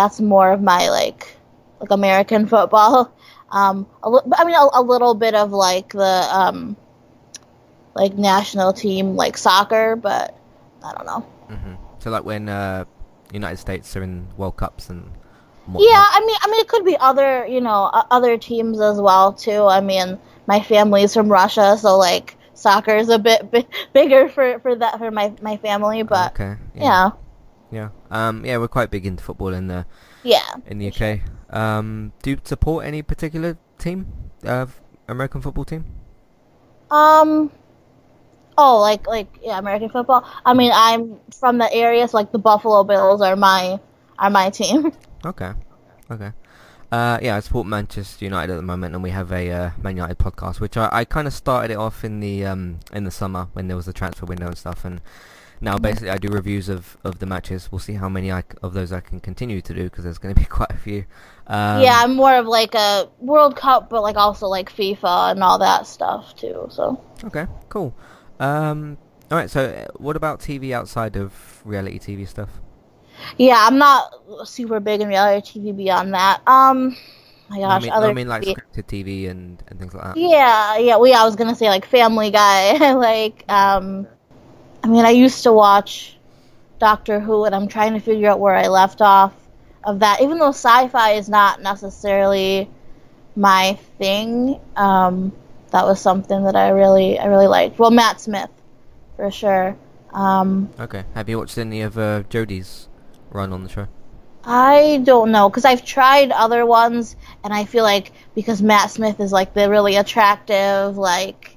that's 0.01 0.21
more 0.21 0.53
of 0.53 0.63
my 0.63 0.89
like 0.89 1.37
like 1.81 1.91
American 1.91 2.47
football. 2.47 3.13
Um, 3.51 3.89
a 4.05 4.09
li- 4.09 4.23
I 4.39 4.45
mean, 4.45 4.55
a, 4.55 4.69
a 4.75 4.81
little 4.81 5.13
bit 5.13 5.35
of 5.35 5.51
like 5.51 5.91
the 5.91 6.07
um, 6.31 6.77
like 7.97 8.15
national 8.15 8.73
team 8.73 9.17
like 9.17 9.37
soccer, 9.37 9.97
but 9.97 10.39
I 10.85 10.93
don't 10.95 11.05
know. 11.05 11.21
hmm 11.51 11.75
So 11.99 12.11
like 12.15 12.23
when 12.23 12.49
uh, 12.49 12.85
United 13.33 13.57
States 13.59 13.97
are 13.97 14.05
in 14.05 14.29
World 14.37 14.57
Cups 14.57 14.89
and 14.89 15.03
Yeah. 15.67 16.05
I 16.15 16.23
mean, 16.25 16.37
I 16.43 16.47
mean, 16.47 16.61
it 16.61 16.69
could 16.69 16.85
be 16.85 16.97
other, 16.97 17.45
you 17.47 17.61
know, 17.61 17.91
other 18.11 18.39
teams 18.39 18.81
as 18.81 19.01
well 19.01 19.33
too. 19.33 19.67
I 19.67 19.81
mean, 19.81 20.19
my 20.47 20.61
family's 20.61 21.13
from 21.13 21.27
Russia, 21.29 21.77
so 21.77 21.99
like 21.99 22.37
soccer 22.55 22.95
is 22.95 23.09
a 23.09 23.19
bit 23.19 23.51
bi- 23.51 23.67
bigger 23.93 24.29
for 24.29 24.61
for 24.61 24.77
that 24.77 24.99
for 24.99 25.11
my 25.11 25.35
my 25.43 25.57
family, 25.59 26.03
but 26.03 26.39
okay. 26.39 26.55
yeah, 26.75 26.83
Yeah. 26.87 27.11
Um. 28.11 28.45
Yeah, 28.45 28.59
we're 28.59 28.69
quite 28.69 28.91
big 28.91 29.07
into 29.07 29.23
football 29.23 29.55
in 29.55 29.69
the 29.69 29.87
yeah. 30.23 30.55
in 30.67 30.79
the 30.79 30.89
UK. 30.93 31.21
Um. 31.55 32.13
Do 32.23 32.31
you 32.31 32.41
support 32.45 32.85
any 32.85 33.03
particular 33.03 33.59
team? 33.79 34.07
Uh, 34.45 34.67
American 35.09 35.41
football 35.41 35.65
team? 35.65 35.85
Um. 36.91 37.51
Oh, 38.59 38.81
like 38.81 39.07
like 39.07 39.39
yeah, 39.43 39.59
American 39.59 39.89
football. 39.89 40.27
I 40.45 40.55
mean, 40.55 40.73
I'm 40.75 41.19
from 41.39 41.59
the 41.59 41.73
area, 41.73 42.07
so 42.09 42.17
like 42.17 42.33
the 42.33 42.39
Buffalo 42.39 42.85
Bills 42.85 43.23
are 43.23 43.37
my 43.37 43.79
are 44.19 44.31
my 44.31 44.51
team. 44.51 44.93
Okay. 45.23 45.53
Okay. 46.11 46.33
Uh, 46.91 47.19
yeah, 47.23 47.37
I 47.37 47.41
support 47.41 47.67
Manchester 47.67 48.25
United 48.25 48.55
at 48.55 48.57
the 48.57 48.63
moment, 48.63 48.95
and 48.95 49.03
we 49.03 49.11
have 49.11 49.31
a 49.31 49.51
uh, 49.51 49.71
Man 49.83 49.97
United 49.97 50.19
podcast, 50.19 50.61
which 50.61 50.79
I, 50.79 50.89
I 50.91 51.05
kind 51.05 51.29
of 51.29 51.35
started 51.35 51.73
it 51.73 51.77
off 51.77 52.05
in 52.05 52.21
the 52.21 52.47
um, 52.47 52.81
in 52.93 53.05
the 53.05 53.11
summer 53.11 53.49
when 53.53 53.69
there 53.69 53.77
was 53.77 53.85
the 53.85 53.93
transfer 53.93 54.25
window 54.25 54.47
and 54.47 54.57
stuff, 54.57 54.85
and 54.85 55.03
now 55.61 55.77
basically 55.79 56.11
I 56.11 56.17
do 56.17 56.29
reviews 56.29 56.69
of, 56.69 56.97
of 57.05 57.19
the 57.19 57.27
matches. 57.27 57.71
We'll 57.71 57.79
see 57.79 57.95
how 57.95 58.09
many 58.09 58.33
I 58.33 58.45
of 58.63 58.73
those 58.75 58.93
I 58.93 59.01
can 59.01 59.21
continue 59.21 59.61
to 59.61 59.75
do 59.75 59.85
because 59.85 60.05
there's 60.05 60.19
going 60.19 60.35
to 60.35 60.41
be 60.41 60.47
quite 60.59 60.71
a 60.71 60.77
few. 60.79 61.05
Um, 61.47 61.83
yeah, 61.83 62.01
I'm 62.03 62.15
more 62.15 62.35
of 62.35 62.47
like 62.47 62.75
a 62.75 63.09
World 63.19 63.57
Cup, 63.57 63.91
but 63.91 64.03
like 64.03 64.17
also 64.17 64.47
like 64.47 64.73
FIFA 64.73 65.33
and 65.33 65.43
all 65.43 65.59
that 65.59 65.87
stuff 65.87 66.35
too. 66.37 66.67
So 66.71 67.03
Okay. 67.25 67.47
Cool. 67.69 67.95
Um. 68.39 68.99
All 69.31 69.39
right. 69.39 69.51
So, 69.51 69.67
uh, 69.67 69.87
what 69.97 70.17
about 70.17 70.41
TV 70.41 70.73
outside 70.73 71.17
of 71.17 71.61
reality 71.65 71.99
TV 71.99 72.27
stuff? 72.27 72.51
yeah, 73.39 73.65
I'm 73.67 73.79
not 73.79 74.13
super 74.45 74.81
big 74.81 75.01
in 75.01 75.09
reality 75.09 75.61
TV 75.61 75.77
beyond 75.77 76.15
that. 76.15 76.41
Um, 76.47 76.97
my 77.49 77.59
I 77.59 77.61
gosh, 77.61 77.83
mean, 77.83 77.93
other 77.93 78.11
I 78.11 78.13
mean 78.13 78.29
like 78.29 78.45
TV 78.45 78.55
scripted 78.55 78.85
TV 78.85 79.31
and, 79.31 79.63
and 79.69 79.79
things 79.79 79.95
like 79.95 80.05
that. 80.05 80.17
Yeah, 80.17 80.79
yeah. 80.79 80.97
Well, 80.97 81.09
yeah, 81.09 81.23
I 81.23 81.25
was 81.25 81.37
gonna 81.37 81.55
say 81.55 81.69
like 81.69 81.85
Family 81.85 82.31
Guy. 82.31 82.93
like, 82.95 83.45
um, 83.49 84.07
I 84.83 84.89
mean, 84.89 85.05
I 85.05 85.11
used 85.11 85.43
to 85.45 85.53
watch 85.53 86.17
Doctor 86.79 87.21
Who, 87.21 87.45
and 87.45 87.55
I'm 87.55 87.69
trying 87.69 87.95
to 87.95 88.01
figure 88.01 88.29
out 88.31 88.41
where 88.41 88.55
I 88.55 88.69
left 88.69 89.03
off 89.03 89.35
of 89.85 90.01
that. 90.01 90.23
Even 90.23 90.39
though 90.39 90.51
sci-fi 90.51 91.13
is 91.13 91.29
not 91.29 91.61
necessarily 91.61 92.71
my 93.37 93.79
thing, 93.99 94.59
um, 94.77 95.33
that 95.71 95.85
was 95.85 96.01
something 96.01 96.45
that 96.45 96.57
I 96.57 96.71
really, 96.71 97.19
I 97.19 97.27
really 97.27 97.47
liked. 97.47 97.79
Well, 97.79 97.91
Matt 97.91 98.21
Smith, 98.21 98.51
for 99.17 99.31
sure. 99.31 99.77
Um, 100.13 100.71
Okay. 100.81 101.05
Have 101.15 101.29
you 101.29 101.39
watched 101.39 101.59
any 101.59 101.83
of 101.83 101.97
uh, 101.97 102.23
Jodie's 102.25 102.89
run 103.31 103.53
on 103.53 103.63
the 103.63 103.69
show? 103.69 103.87
I 104.43 105.03
don't 105.05 105.31
know 105.33 105.51
because 105.51 105.67
I've 105.67 105.85
tried 105.85 106.33
other 106.33 106.65
ones, 106.65 107.15
and 107.45 107.53
I 107.53 107.67
feel 107.67 107.85
like 107.85 108.13
because 108.35 108.63
Matt 108.63 108.91
Smith 108.91 109.21
is 109.21 109.33
like 109.33 109.53
the 109.53 109.69
really 109.69 109.97
attractive, 109.97 110.97
like 110.97 111.57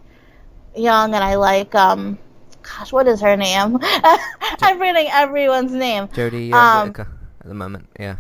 young, 0.75 1.15
and 1.15 1.23
I 1.23 1.35
like 1.35 1.73
um, 1.75 2.19
gosh, 2.63 2.91
what 2.91 3.07
is 3.07 3.21
her 3.21 3.35
name? 3.37 3.79
I'm 3.81 4.79
reading 4.79 5.07
everyone's 5.11 5.71
name. 5.71 6.07
Jodie 6.07 6.51
uh, 6.53 6.57
Um, 6.57 6.87
Whittaker 6.89 7.11
at 7.41 7.47
the 7.47 7.53
moment. 7.53 7.89
Yeah. 7.99 8.15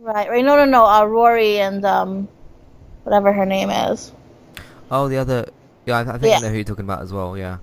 Right, 0.00 0.28
right. 0.30 0.44
No, 0.44 0.56
no, 0.56 0.64
no. 0.64 0.86
Uh, 0.86 1.04
Rory 1.04 1.60
and 1.60 1.84
um, 1.84 2.28
whatever 3.04 3.32
her 3.32 3.46
name 3.46 3.70
is. 3.70 4.12
Oh, 4.90 5.08
the 5.08 5.18
other. 5.18 5.48
Yeah, 5.84 5.98
I, 5.98 6.00
I 6.14 6.18
think 6.18 6.24
Yeah. 6.24 6.36
I 6.36 6.40
know 6.40 6.48
who 6.50 6.54
you're 6.56 6.64
talking 6.64 6.84
about 6.84 7.02
as 7.02 7.12
well. 7.12 7.36
Yeah. 7.36 7.58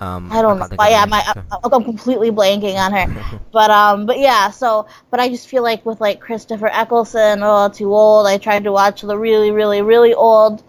Um, 0.00 0.30
I 0.32 0.42
don't 0.42 0.58
know. 0.58 0.68
But 0.76 0.90
yeah, 0.90 1.04
my, 1.06 1.18
I, 1.26 1.58
I'm 1.64 1.84
completely 1.84 2.30
blanking 2.30 2.76
on 2.76 2.92
her. 2.92 3.40
but 3.52 3.70
um, 3.70 4.06
but 4.06 4.18
yeah. 4.18 4.50
So, 4.50 4.86
but 5.10 5.20
I 5.20 5.28
just 5.28 5.48
feel 5.48 5.62
like 5.62 5.84
with 5.84 6.00
like 6.00 6.20
Christopher 6.20 6.68
Eccleston, 6.68 7.40
oh, 7.42 7.68
too 7.68 7.92
old. 7.92 8.26
I 8.26 8.38
tried 8.38 8.64
to 8.64 8.72
watch 8.72 9.02
the 9.02 9.18
really, 9.18 9.50
really, 9.50 9.82
really 9.82 10.14
old 10.14 10.62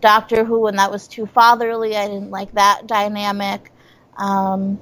Doctor 0.00 0.44
Who, 0.44 0.66
and 0.68 0.78
that 0.78 0.90
was 0.90 1.08
too 1.08 1.26
fatherly. 1.26 1.96
I 1.96 2.06
didn't 2.06 2.30
like 2.30 2.52
that 2.52 2.86
dynamic. 2.86 3.72
Um, 4.18 4.78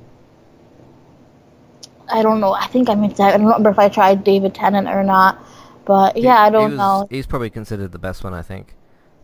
I 2.10 2.22
don't 2.22 2.40
know. 2.40 2.52
I 2.52 2.66
think 2.66 2.88
I 2.90 2.94
mean 2.94 3.12
I 3.12 3.30
don't 3.32 3.44
remember 3.44 3.70
if 3.70 3.78
I 3.78 3.88
tried 3.88 4.24
David 4.24 4.54
Tennant 4.54 4.88
or 4.88 5.02
not. 5.02 5.38
But 5.84 6.16
He- 6.16 6.22
yeah, 6.22 6.40
I 6.40 6.50
don't 6.50 6.70
was- 6.72 6.78
know. 6.78 7.06
He's 7.10 7.26
probably 7.26 7.50
considered 7.50 7.92
the 7.92 7.98
best 7.98 8.24
one, 8.24 8.34
I 8.34 8.42
think. 8.42 8.74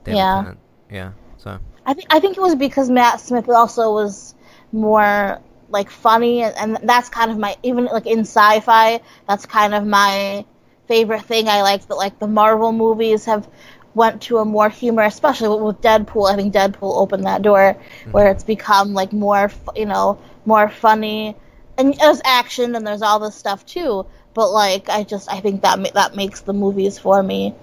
David 0.05 0.19
Yeah. 0.19 0.35
Tennant. 0.37 0.59
Yeah. 0.91 1.11
So. 1.37 1.59
I 1.87 1.95
think 1.95 2.07
I 2.15 2.21
think 2.21 2.37
it 2.37 2.41
was 2.41 2.55
because 2.55 2.91
Matt 2.91 3.21
Smith 3.21 3.49
also 3.49 3.93
was 3.93 4.35
more 4.73 5.41
like 5.71 5.91
funny, 5.91 6.43
and, 6.43 6.55
and 6.57 6.89
that's 6.89 7.09
kind 7.09 7.31
of 7.31 7.39
my 7.39 7.57
even 7.63 7.87
like 7.87 8.07
in 8.07 8.21
sci-fi. 8.21 9.01
That's 9.29 9.47
kind 9.47 9.75
of 9.75 9.87
my 9.87 10.45
favorite 10.89 11.23
thing. 11.23 11.49
I 11.49 11.63
like 11.63 11.87
that 11.89 11.95
like 11.95 12.19
the 12.19 12.27
Marvel 12.27 12.73
movies 12.73 13.25
have 13.27 13.49
went 13.95 14.23
to 14.23 14.39
a 14.39 14.45
more 14.45 14.69
humor, 14.69 15.03
especially 15.03 15.49
with- 15.63 15.81
Deadpool. 15.81 16.31
I 16.31 16.37
think 16.37 16.55
Deadpool 16.55 16.97
opened 16.97 17.25
that 17.25 17.43
door 17.43 17.77
where 18.11 18.29
it's 18.29 18.45
become 18.45 18.95
like 18.95 19.13
more 19.13 19.51
you 19.77 19.87
know 19.87 20.19
more 20.47 20.69
funny, 20.69 21.37
and 21.79 21.95
there's 21.95 22.21
action 22.25 22.75
and 22.77 22.87
there's 22.87 23.03
all 23.03 23.19
this 23.19 23.35
stuff 23.35 23.67
too. 23.67 24.07
But 24.35 24.51
like 24.51 24.89
I 24.89 25.03
just 25.03 25.31
I 25.33 25.41
think 25.41 25.63
that 25.63 25.79
ma- 25.79 25.91
that 25.95 26.15
makes 26.15 26.41
the 26.43 26.53
movies 26.53 26.99
for 26.99 27.23
me 27.23 27.55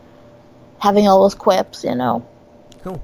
having 0.80 1.08
all 1.08 1.24
those 1.24 1.36
quips, 1.36 1.84
you 1.84 1.96
know. 1.96 2.26
Cool. 2.84 3.02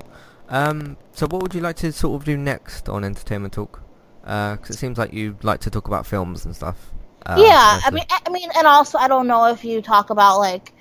Um, 0.49 0.97
so 1.13 1.25
what 1.27 1.41
would 1.41 1.55
you 1.55 1.61
like 1.61 1.77
to 1.77 1.91
sort 1.91 2.15
of 2.21 2.25
do 2.25 2.37
next 2.37 2.89
on 2.89 3.03
Entertainment 3.03 3.53
Talk? 3.53 3.81
Because 4.21 4.69
it 4.69 4.77
seems 4.77 4.97
like 4.97 5.13
you 5.13 5.37
like 5.41 5.59
to 5.61 5.69
talk 5.69 5.87
about 5.87 6.05
films 6.05 6.45
and 6.45 6.55
stuff. 6.55 6.91
Uh, 7.25 7.37
yeah, 7.39 7.79
I 7.85 7.89
mean, 7.89 8.03
I 8.09 8.29
mean, 8.29 8.49
and 8.55 8.67
also 8.67 8.97
I 8.97 9.07
don't 9.07 9.27
know 9.27 9.45
if 9.45 9.63
you 9.63 9.81
talk 9.81 10.09
about 10.09 10.39
like, 10.39 10.72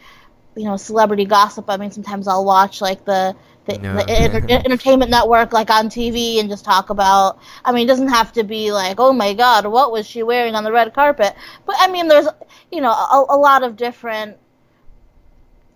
you 0.55 0.65
know, 0.65 0.77
celebrity 0.77 1.25
gossip. 1.25 1.67
I 1.69 1.77
mean, 1.77 1.91
sometimes 1.91 2.29
I'll 2.29 2.45
watch 2.45 2.81
like 2.81 3.05
the 3.05 3.35
the, 3.65 3.79
No. 3.79 3.95
the 3.95 4.11
enter- 4.11 4.47
entertainment 4.51 5.11
network 5.11 5.53
like 5.53 5.71
on 5.71 5.89
TV 5.89 6.41
and 6.41 6.49
just 6.49 6.65
talk 6.65 6.91
about. 6.91 7.39
I 7.65 7.73
mean, 7.73 7.85
it 7.85 7.89
doesn't 7.89 8.09
have 8.09 8.33
to 8.33 8.45
be 8.45 8.73
like, 8.73 8.99
oh 8.99 9.13
my 9.13 9.35
God, 9.35 9.67
what 9.67 9.93
was 9.93 10.07
she 10.07 10.23
wearing 10.23 10.55
on 10.55 10.65
the 10.65 10.73
red 10.73 10.93
carpet? 10.95 11.35
But 11.67 11.77
I 11.79 11.91
mean, 11.91 12.09
there's 12.09 12.27
you 12.71 12.81
know 12.81 12.91
a, 12.91 13.25
a 13.31 13.37
lot 13.37 13.63
of 13.63 13.77
different 13.77 14.37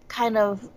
kind 0.08 0.36
of 0.36 0.68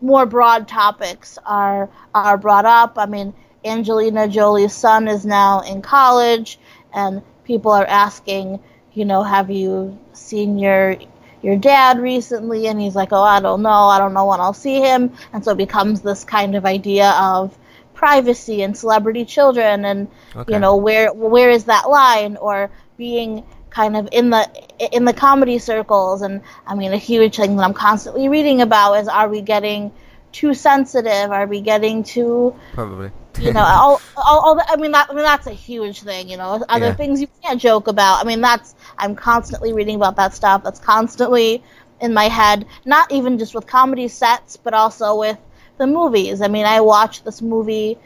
more 0.00 0.26
broad 0.26 0.68
topics 0.68 1.38
are 1.44 1.90
are 2.14 2.38
brought 2.38 2.64
up. 2.66 2.94
I 2.96 3.06
mean, 3.06 3.34
Angelina 3.64 4.28
Jolie's 4.28 4.74
son 4.74 5.08
is 5.08 5.26
now 5.26 5.60
in 5.60 5.82
college, 5.82 6.58
and 6.92 7.22
people 7.44 7.72
are 7.72 7.86
asking, 7.86 8.60
you 8.92 9.04
know, 9.04 9.22
have 9.22 9.50
you 9.50 9.98
seen 10.12 10.58
your 10.58 10.96
your 11.42 11.56
dad 11.56 11.98
recently? 11.98 12.66
And 12.66 12.80
he's 12.80 12.94
like, 12.94 13.12
oh, 13.12 13.22
I 13.22 13.40
don't 13.40 13.62
know, 13.62 13.70
I 13.70 13.98
don't 13.98 14.14
know 14.14 14.26
when 14.26 14.40
I'll 14.40 14.52
see 14.54 14.80
him. 14.80 15.12
And 15.32 15.44
so 15.44 15.52
it 15.52 15.58
becomes 15.58 16.00
this 16.00 16.24
kind 16.24 16.56
of 16.56 16.64
idea 16.64 17.10
of 17.10 17.56
privacy 17.94 18.62
and 18.62 18.76
celebrity 18.76 19.24
children, 19.24 19.84
and 19.84 20.08
Okay. 20.36 20.52
you 20.52 20.58
know, 20.60 20.76
where 20.76 21.12
where 21.12 21.50
is 21.50 21.64
that 21.64 21.88
line, 21.90 22.36
or 22.36 22.70
being 22.96 23.44
kind 23.70 23.96
of 23.96 24.08
in 24.12 24.30
the 24.30 24.48
in 24.92 25.04
the 25.04 25.12
comedy 25.12 25.58
circles 25.58 26.22
and 26.22 26.40
I 26.66 26.74
mean 26.74 26.92
a 26.92 26.96
huge 26.96 27.36
thing 27.36 27.56
that 27.56 27.62
I'm 27.64 27.74
constantly 27.74 28.28
reading 28.28 28.62
about 28.62 28.94
is 28.94 29.08
are 29.08 29.28
we 29.28 29.42
getting 29.42 29.92
too 30.32 30.54
sensitive 30.54 31.30
are 31.30 31.46
we 31.46 31.60
getting 31.60 32.02
too 32.02 32.56
Probably. 32.72 33.10
You 33.38 33.52
know 33.52 33.60
all, 33.62 34.02
all, 34.16 34.40
all 34.40 34.54
the, 34.56 34.64
I 34.68 34.76
mean 34.76 34.92
that 34.92 35.08
I 35.10 35.14
mean 35.14 35.24
that's 35.24 35.46
a 35.46 35.52
huge 35.52 36.02
thing 36.02 36.28
you 36.28 36.36
know. 36.36 36.64
Other 36.68 36.86
Yeah. 36.86 36.94
things 36.94 37.20
you 37.20 37.28
can't 37.42 37.60
joke 37.60 37.88
about. 37.88 38.24
I 38.24 38.24
mean 38.26 38.40
that's 38.40 38.74
I'm 38.98 39.14
constantly 39.16 39.72
reading 39.72 39.96
about 39.96 40.16
that 40.16 40.34
stuff 40.34 40.62
that's 40.62 40.80
constantly 40.80 41.62
in 42.00 42.14
my 42.14 42.24
head. 42.28 42.66
Not 42.84 43.12
even 43.12 43.38
just 43.38 43.54
with 43.54 43.66
comedy 43.66 44.08
sets 44.08 44.56
but 44.56 44.74
also 44.74 45.18
with 45.18 45.38
the 45.78 45.86
movies. 45.86 46.40
I 46.42 46.48
mean 46.48 46.66
I 46.66 46.80
watched 46.80 47.24
this 47.24 47.40
movie 47.42 47.98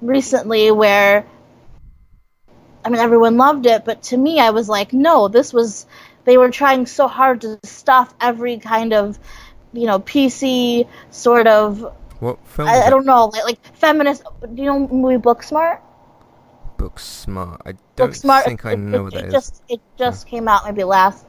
recently 0.00 0.70
where 0.70 1.24
I 2.84 2.90
mean 2.90 3.00
everyone 3.00 3.36
loved 3.36 3.66
it 3.66 3.84
but 3.84 4.02
to 4.04 4.16
me 4.16 4.40
I 4.40 4.50
was 4.50 4.68
like 4.68 4.92
no 4.92 5.28
this 5.28 5.52
was 5.52 5.86
they 6.24 6.36
were 6.38 6.50
trying 6.50 6.86
so 6.86 7.08
hard 7.08 7.40
to 7.42 7.58
stuff 7.64 8.12
every 8.20 8.58
kind 8.58 8.92
of 8.92 9.18
you 9.72 9.86
know 9.86 9.98
PC 10.00 10.86
sort 11.10 11.46
of 11.46 11.92
What 12.20 12.38
film? 12.46 12.68
I, 12.68 12.82
I 12.82 12.90
don't 12.90 13.06
know 13.06 13.26
like, 13.26 13.44
like 13.44 13.76
feminist. 13.76 14.22
Do 14.40 14.62
you 14.62 14.66
know 14.66 14.86
the 14.86 14.94
movie 14.94 15.16
Booksmart? 15.16 15.80
Booksmart. 16.78 17.58
I 17.66 17.74
don't 17.96 18.12
Booksmart. 18.12 18.44
think 18.44 18.64
I 18.64 18.74
know 18.74 19.02
it, 19.02 19.04
what 19.04 19.14
that 19.14 19.24
it 19.24 19.30
is. 19.30 19.32
just 19.32 19.62
it 19.68 19.80
just 19.98 20.26
came 20.26 20.48
out 20.48 20.64
maybe 20.64 20.84
last 20.84 21.26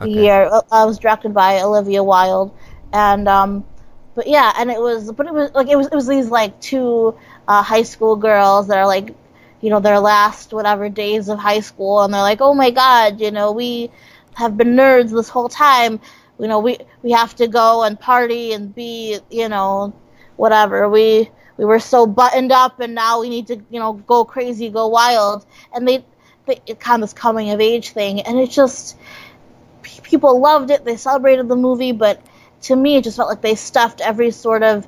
Okay. 0.00 0.10
year. 0.10 0.44
Uh, 0.50 0.58
it 0.58 0.86
was 0.86 0.98
directed 0.98 1.34
by 1.34 1.60
Olivia 1.62 2.02
Wilde, 2.02 2.52
and 2.92 3.28
um, 3.28 3.64
but 4.14 4.26
yeah, 4.26 4.52
and 4.58 4.70
it 4.70 4.80
was 4.80 5.12
but 5.12 5.26
it 5.26 5.32
was 5.32 5.50
like 5.54 5.68
it 5.68 5.76
was 5.76 5.86
it 5.86 5.94
was 5.94 6.06
these 6.06 6.28
like 6.30 6.58
two 6.60 7.16
uh, 7.48 7.62
high 7.62 7.82
school 7.82 8.16
girls 8.16 8.68
that 8.68 8.78
are 8.78 8.86
like 8.86 9.14
you 9.60 9.70
know 9.70 9.80
their 9.80 9.98
last 9.98 10.52
whatever 10.52 10.88
days 10.88 11.28
of 11.28 11.38
high 11.38 11.60
school, 11.60 12.02
and 12.02 12.12
they're 12.12 12.22
like, 12.22 12.40
oh 12.40 12.54
my 12.54 12.70
god, 12.70 13.20
you 13.20 13.30
know 13.30 13.52
we 13.52 13.90
have 14.34 14.56
been 14.56 14.74
nerds 14.76 15.10
this 15.10 15.28
whole 15.28 15.48
time. 15.48 16.00
You 16.38 16.48
know 16.48 16.58
we 16.60 16.78
we 17.02 17.12
have 17.12 17.34
to 17.36 17.48
go 17.48 17.82
and 17.84 17.98
party 17.98 18.52
and 18.52 18.74
be 18.74 19.18
you 19.30 19.48
know 19.48 19.94
whatever 20.40 20.88
we 20.88 21.30
we 21.58 21.66
were 21.66 21.78
so 21.78 22.06
buttoned 22.06 22.50
up 22.50 22.80
and 22.80 22.94
now 22.94 23.20
we 23.20 23.28
need 23.28 23.46
to 23.46 23.56
you 23.68 23.78
know 23.78 23.92
go 23.92 24.24
crazy 24.24 24.70
go 24.70 24.88
wild 24.88 25.44
and 25.74 25.86
they, 25.86 26.02
they 26.46 26.58
it 26.66 26.80
kind 26.80 27.02
of 27.02 27.10
this 27.10 27.12
coming 27.12 27.50
of 27.50 27.60
age 27.60 27.90
thing 27.90 28.22
and 28.22 28.38
it 28.38 28.48
just 28.48 28.96
people 30.02 30.40
loved 30.40 30.70
it 30.70 30.82
they 30.86 30.96
celebrated 30.96 31.46
the 31.46 31.56
movie 31.56 31.92
but 31.92 32.24
to 32.62 32.74
me 32.74 32.96
it 32.96 33.04
just 33.04 33.18
felt 33.18 33.28
like 33.28 33.42
they 33.42 33.54
stuffed 33.54 34.00
every 34.00 34.30
sort 34.30 34.62
of 34.62 34.86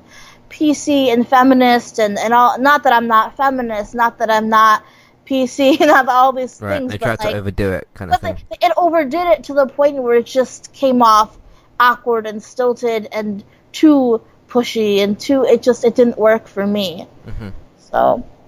pc 0.49 1.13
and 1.13 1.27
feminist 1.27 1.99
and 1.99 2.17
and 2.17 2.33
all 2.33 2.59
not 2.59 2.81
that 2.81 2.91
i'm 2.91 3.07
not 3.07 3.37
feminist 3.37 3.93
not 3.93 4.17
that 4.17 4.31
i'm 4.31 4.49
not 4.49 4.83
pc 5.27 5.79
not 5.81 6.07
all 6.09 6.33
these 6.33 6.57
things. 6.57 6.61
Right. 6.61 6.77
things 6.79 6.91
They 6.91 6.97
tried 6.97 7.19
to 7.19 7.27
like, 7.27 7.35
overdo 7.35 7.73
it, 7.73 7.87
kind 7.93 8.11
of 8.11 8.19
thing. 8.21 8.37
like, 8.49 8.63
it 8.63 8.71
overdid 8.75 9.27
it 9.27 9.43
to 9.45 9.53
the 9.53 9.67
point 9.67 10.01
where 10.01 10.15
it 10.15 10.25
just 10.25 10.73
came 10.73 11.03
off 11.03 11.37
awkward 11.79 12.25
and 12.25 12.41
stilted 12.41 13.07
and 13.11 13.43
too 13.71 14.21
pushy 14.53 14.91
and 15.03 15.19
too 15.19 15.39
it 15.53 15.59
just 15.69 15.83
it 15.83 15.95
didn't 15.99 16.17
work 16.29 16.47
for 16.55 16.65
me 16.77 16.87
hmm 17.25 17.49
so 17.91 17.99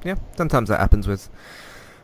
Yeah. 0.06 0.18
Sometimes 0.38 0.68
that 0.70 0.80
happens 0.80 1.08
with 1.08 1.24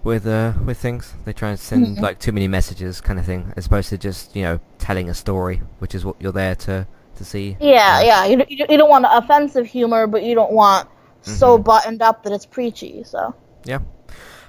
with 0.03 0.25
uh 0.25 0.53
with 0.67 0.77
things. 0.81 1.13
They 1.25 1.33
try 1.33 1.49
and 1.53 1.59
send 1.59 1.97
Mhm. 1.97 2.01
like 2.07 2.17
too 2.25 2.31
many 2.37 2.47
messages, 2.47 3.01
kind 3.07 3.19
of 3.21 3.25
thing, 3.31 3.53
as 3.57 3.63
opposed 3.67 3.89
to 3.93 3.97
just 4.07 4.35
you 4.35 4.43
know 4.47 4.55
telling 4.79 5.07
a 5.09 5.13
story, 5.13 5.57
which 5.81 5.93
is 5.97 6.01
what 6.07 6.15
you're 6.21 6.37
there 6.43 6.55
to 6.65 6.87
to 7.17 7.23
see. 7.23 7.57
yeah 7.59 8.01
yeah 8.01 8.21
you, 8.29 8.35
you, 8.49 8.65
you 8.71 8.77
don't 8.81 8.89
want 8.89 9.05
offensive 9.21 9.67
humor 9.77 10.07
but 10.13 10.21
you 10.27 10.33
don't 10.39 10.53
want 10.63 10.89
so 11.21 11.57
Mhm. 11.57 11.63
buttoned 11.69 12.01
up 12.01 12.23
that 12.23 12.33
it's 12.33 12.47
preachy 12.57 13.03
so 13.13 13.21
Yeah. 13.65 13.81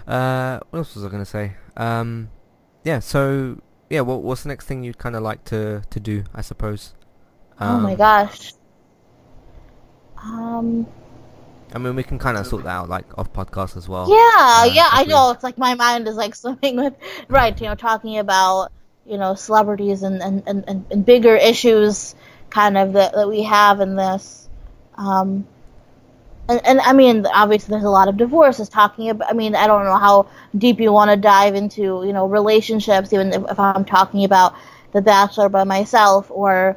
Uh, 0.06 0.58
what 0.70 0.78
else 0.80 0.94
was 0.96 1.04
I 1.04 1.08
gonna 1.14 1.24
say? 1.38 1.52
Um, 1.76 2.30
yeah. 2.84 3.00
So 3.00 3.56
yeah, 3.90 4.00
what 4.08 4.22
what's 4.26 4.42
the 4.44 4.48
next 4.48 4.64
thing 4.66 4.82
you'd 4.84 4.98
kind 5.04 5.16
of 5.16 5.22
like 5.22 5.44
to 5.52 5.82
to 5.94 5.98
do? 6.00 6.24
I 6.34 6.40
suppose. 6.40 6.94
oh 7.60 7.78
my 7.78 7.94
Um, 7.94 7.98
gosh 8.06 8.52
um 10.22 10.86
I 11.74 11.78
mean, 11.78 11.96
we 11.96 12.02
can 12.02 12.18
kind 12.18 12.36
of 12.36 12.46
sort 12.46 12.64
that 12.64 12.70
out, 12.70 12.90
like 12.90 13.06
off 13.18 13.32
podcast 13.32 13.78
as 13.78 13.88
well. 13.88 14.06
yeah 14.08 14.64
yeah 14.66 14.88
i 14.90 15.04
know 15.04 15.30
it's 15.30 15.42
like 15.42 15.56
my 15.56 15.74
mind 15.74 16.06
is 16.06 16.16
like 16.16 16.34
swimming 16.42 16.76
with 16.76 16.94
right 17.28 17.58
you 17.60 17.66
know 17.66 17.74
talking 17.74 18.18
about 18.18 18.70
you 19.06 19.16
know 19.16 19.34
celebrities 19.34 20.02
and 20.02 20.22
and, 20.22 20.42
and, 20.46 20.64
and, 20.68 20.84
and 20.90 21.06
bigger 21.06 21.34
issues 21.34 22.14
kind 22.50 22.76
of 22.76 22.92
that, 22.92 23.14
that 23.14 23.28
we 23.28 23.42
have 23.42 23.80
in 23.80 23.96
this 23.96 24.48
um 24.96 25.46
and, 26.48 26.60
and 26.66 26.80
I 26.80 26.92
mean, 26.92 27.24
obviously, 27.26 27.72
there's 27.72 27.84
a 27.84 27.90
lot 27.90 28.08
of 28.08 28.16
divorces 28.16 28.68
talking 28.68 29.10
about. 29.10 29.30
I 29.30 29.32
mean, 29.32 29.54
I 29.54 29.66
don't 29.66 29.84
know 29.84 29.96
how 29.96 30.28
deep 30.56 30.80
you 30.80 30.92
want 30.92 31.10
to 31.10 31.16
dive 31.16 31.54
into, 31.54 32.02
you 32.04 32.12
know, 32.12 32.26
relationships, 32.26 33.12
even 33.12 33.32
if, 33.32 33.50
if 33.50 33.58
I'm 33.58 33.84
talking 33.84 34.24
about 34.24 34.54
The 34.92 35.00
Bachelor 35.02 35.48
by 35.48 35.64
myself, 35.64 36.30
or 36.30 36.76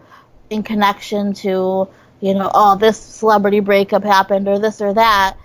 in 0.50 0.62
connection 0.64 1.34
to, 1.36 1.88
you 2.26 2.34
know, 2.34 2.50
oh, 2.54 2.76
this 2.76 2.98
celebrity 2.98 3.60
breakup 3.60 4.04
happened, 4.04 4.48
or 4.48 4.58
this 4.60 4.82
or 4.82 4.94
that. 4.94 5.38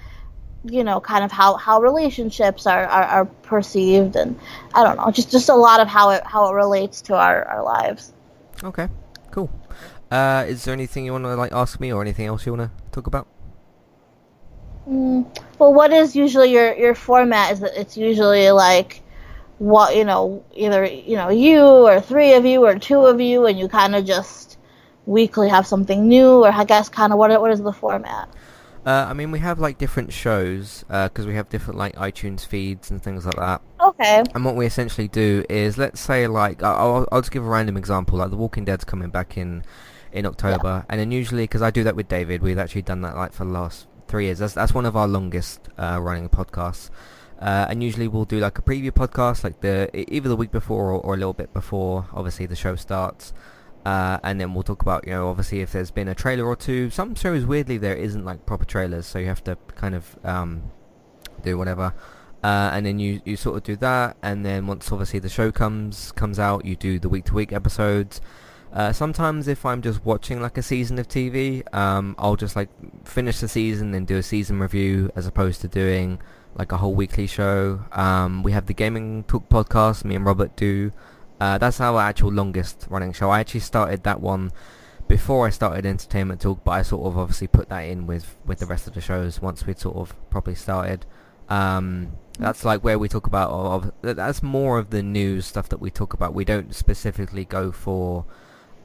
You 0.63 0.85
know, 0.85 1.01
kind 1.01 1.25
of 1.25 1.33
how, 1.33 1.57
how 1.57 1.81
relationships 1.81 2.67
are, 2.67 2.85
are, 2.85 3.05
are 3.05 3.25
perceived, 3.25 4.15
and 4.17 4.39
I 4.75 4.85
don't 4.85 4.97
know, 4.99 5.11
just 5.11 5.31
just 5.31 5.49
a 5.49 5.55
lot 5.55 5.81
of 5.81 5.89
how 5.89 6.11
it 6.11 6.23
how 6.25 6.51
it 6.51 6.55
relates 6.55 7.01
to 7.03 7.15
our, 7.15 7.45
our 7.45 7.63
lives. 7.65 8.13
Okay. 8.63 8.89
Cool. 9.31 9.49
Uh, 10.11 10.45
is 10.49 10.65
there 10.65 10.75
anything 10.75 11.07
you 11.07 11.13
want 11.13 11.25
to 11.25 11.35
like 11.35 11.53
ask 11.53 11.81
me, 11.81 11.93
or 11.93 12.03
anything 12.03 12.27
else 12.27 12.45
you 12.45 12.53
want 12.53 12.69
to 12.69 12.91
talk 12.93 13.07
about? 13.07 13.27
Mm, 14.89 15.25
well, 15.59 15.73
what 15.73 15.93
is 15.93 16.17
usually 16.17 16.53
your 16.53 16.75
your 16.77 16.95
format? 16.95 17.53
Is 17.53 17.61
that 17.61 17.81
it's 17.81 17.97
usually 17.97 18.51
like 18.51 19.01
what 19.59 19.97
you 19.97 20.05
know, 20.05 20.45
either 20.55 20.85
you 20.85 21.17
know 21.17 21.31
you 21.31 21.63
or 21.63 22.01
three 22.01 22.35
of 22.35 22.45
you 22.45 22.67
or 22.67 22.79
two 22.79 23.07
of 23.07 23.21
you, 23.21 23.47
and 23.47 23.59
you 23.59 23.69
kind 23.69 23.95
of 23.95 24.05
just 24.05 24.59
weekly 25.07 25.49
have 25.49 25.67
something 25.67 26.09
new, 26.09 26.45
or 26.45 26.53
I 26.53 26.65
guess 26.65 26.89
kind 26.89 27.13
of 27.13 27.19
what 27.19 27.39
what 27.41 27.51
is 27.51 27.61
the 27.63 27.73
format? 27.73 28.29
Uh, 28.87 29.07
I 29.11 29.13
mean, 29.13 29.31
we 29.31 29.39
have 29.41 29.59
like 29.59 29.77
different 29.77 30.11
shows 30.11 30.85
because 30.89 31.27
we 31.27 31.35
have 31.35 31.51
different 31.51 31.79
like 31.79 31.95
iTunes 31.97 32.47
feeds 32.47 32.91
and 32.91 33.03
things 33.03 33.27
like 33.27 33.37
that. 33.37 33.61
Okay. 33.79 34.25
And 34.35 34.45
what 34.45 34.57
we 34.57 34.65
essentially 34.65 35.09
do 35.09 35.45
is, 35.51 35.77
let's 35.77 36.01
say, 36.01 36.27
like, 36.27 36.63
I'll, 36.63 37.07
I'll 37.13 37.21
just 37.21 37.31
give 37.31 37.45
a 37.45 37.49
random 37.49 37.77
example. 37.77 38.19
Like, 38.19 38.31
The 38.31 38.37
Walking 38.37 38.65
Dead's 38.65 38.85
coming 38.85 39.11
back 39.11 39.37
in 39.37 39.65
in 40.13 40.27
October, 40.27 40.85
and 40.89 40.99
then 40.99 41.13
usually, 41.13 41.45
because 41.45 41.63
I 41.63 41.71
do 41.71 41.85
that 41.85 41.95
with 41.95 42.09
David, 42.09 42.43
we've 42.43 42.59
actually 42.59 42.83
done 42.83 43.03
that 43.03 43.17
like 43.17 43.33
for 43.33 43.45
the 43.45 43.53
last 43.53 43.87
three 44.09 44.25
years. 44.25 44.39
That's 44.39 44.55
that's 44.55 44.73
one 44.73 44.87
of 44.87 44.97
our 44.97 45.07
longest 45.07 45.69
uh, 45.79 45.99
running 46.01 46.29
podcasts. 46.29 46.91
Uh, 47.39 47.67
and 47.71 47.83
usually 47.83 48.09
we'll 48.09 48.25
do 48.25 48.39
like 48.39 48.59
a 48.59 48.63
preview 48.63 48.91
podcast, 48.91 49.45
like 49.45 49.61
the 49.61 49.91
either 50.13 50.29
the 50.29 50.37
week 50.37 50.51
before 50.51 50.91
or, 50.91 51.01
or 51.01 51.15
a 51.15 51.17
little 51.17 51.33
bit 51.33 51.53
before. 51.53 52.07
Obviously, 52.13 52.47
the 52.47 52.57
show 52.57 52.77
starts. 52.77 53.33
Uh, 53.85 54.19
and 54.23 54.41
then 54.41 54.53
we'll 54.53 54.63
talk 54.63 54.83
about, 54.83 55.07
you 55.07 55.13
know, 55.13 55.29
obviously 55.29 55.61
if 55.61 55.73
there's 55.73 55.91
been 55.91 56.09
a 56.09 56.15
trailer 56.15 56.45
or 56.45 56.57
two. 56.57 56.91
Some 56.91 57.15
shows, 57.15 57.47
weirdly, 57.47 57.79
there 57.79 57.97
isn't 57.97 58.25
like 58.25 58.45
proper 58.47 58.65
trailers, 58.65 59.07
so 59.07 59.19
you 59.19 59.27
have 59.27 59.43
to 59.45 59.57
kind 59.75 59.95
of 59.95 60.19
um, 60.25 60.71
do 61.43 61.57
whatever. 61.57 61.95
Uh, 62.43 62.71
and 62.73 62.87
then 62.87 62.99
you, 62.99 63.21
you 63.25 63.37
sort 63.37 63.57
of 63.57 63.63
do 63.63 63.77
that, 63.77 64.17
and 64.23 64.45
then 64.45 64.67
once 64.67 64.91
obviously 64.91 65.19
the 65.19 65.29
show 65.29 65.53
comes 65.53 66.11
comes 66.13 66.39
out, 66.39 66.65
you 66.65 66.75
do 66.75 66.99
the 66.99 67.09
week 67.09 67.27
to 67.27 67.35
week 67.35 67.53
episodes. 67.53 68.21
Uh, 68.73 68.93
sometimes 68.93 69.49
if 69.49 69.67
I'm 69.67 69.83
just 69.83 70.05
watching 70.05 70.41
like 70.41 70.57
a 70.57 70.63
season 70.63 70.99
of 70.99 71.09
TV, 71.09 71.63
um, 71.75 72.15
I'll 72.19 72.37
just 72.37 72.57
like 72.57 72.71
finish 73.05 73.41
the 73.41 73.49
season 73.49 73.93
and 73.95 74.07
do 74.07 74.17
a 74.17 74.23
season 74.23 74.61
review 74.61 75.11
as 75.17 75.27
opposed 75.27 75.61
to 75.63 75.69
doing 75.69 76.21
like 76.55 76.73
a 76.73 76.77
whole 76.77 76.95
weekly 76.95 77.27
show. 77.27 77.81
Um, 77.93 78.43
we 78.43 78.53
have 78.53 78.67
the 78.67 78.75
Gaming 78.75 79.25
Talk 79.25 79.49
podcast, 79.49 80.05
me 80.05 80.15
and 80.15 80.25
Robert 80.25 80.57
do. 80.57 80.93
Uh, 81.41 81.59
that's 81.59 81.81
our 81.81 82.01
actual 82.01 82.31
longest 82.31 82.87
running 82.91 83.13
show. 83.13 83.31
I 83.31 83.41
actually 83.41 83.61
started 83.61 84.03
that 84.05 84.21
one 84.21 84.53
before 85.09 85.47
I 85.47 85.51
started 85.51 85.87
Entertainment 85.87 86.41
Talk, 86.41 86.63
but 86.63 86.73
I 86.73 86.83
sort 86.83 87.07
of 87.07 87.19
obviously 87.19 87.47
put 87.47 87.69
that 87.71 87.81
in 87.81 88.07
with, 88.07 88.37
with 88.45 88.59
the 88.59 88.67
rest 88.67 88.87
of 88.87 88.95
the 88.95 89.01
shows 89.01 89.41
once 89.41 89.67
we'd 89.67 89.79
sort 89.79 89.97
of 89.97 90.15
properly 90.31 90.55
started. 90.55 91.07
Um, 91.49 92.13
that's 92.39 92.65
like 92.65 92.85
where 92.85 92.99
we 92.99 93.09
talk 93.09 93.27
about, 93.27 93.51
of, 93.51 93.93
that's 94.03 94.43
more 94.43 94.79
of 94.79 94.91
the 94.91 95.03
news 95.03 95.47
stuff 95.47 95.69
that 95.71 95.81
we 95.81 95.91
talk 95.91 96.13
about. 96.13 96.35
We 96.35 96.45
don't 96.45 96.75
specifically 96.75 97.45
go 97.45 97.73
for 97.73 98.25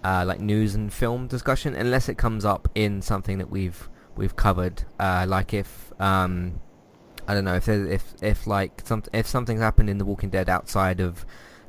uh, 0.04 0.24
like 0.26 0.39
news 0.39 0.76
and 0.76 0.94
film 0.94 1.28
discussion 1.28 1.76
unless 1.76 2.08
it 2.10 2.18
comes 2.18 2.46
up 2.46 2.70
in 2.76 3.02
something 3.02 3.39
that 3.39 3.50
we've 3.50 3.89
we've 4.15 4.36
covered. 4.36 4.84
Uh, 5.00 5.26
like 5.28 5.54
if 5.54 5.91
um, 6.00 6.60
I 7.28 7.34
don't 7.34 7.44
know 7.44 7.56
if 7.56 7.68
if 7.68 8.13
if 8.22 8.46
like 8.46 8.82
some 8.86 9.04
if 9.13 9.26
something's 9.26 9.62
happened 9.62 9.89
in 9.89 9.98
The 9.98 10.06
Walking 10.06 10.30
Dead 10.30 10.48
outside 10.48 11.00
of 11.00 11.26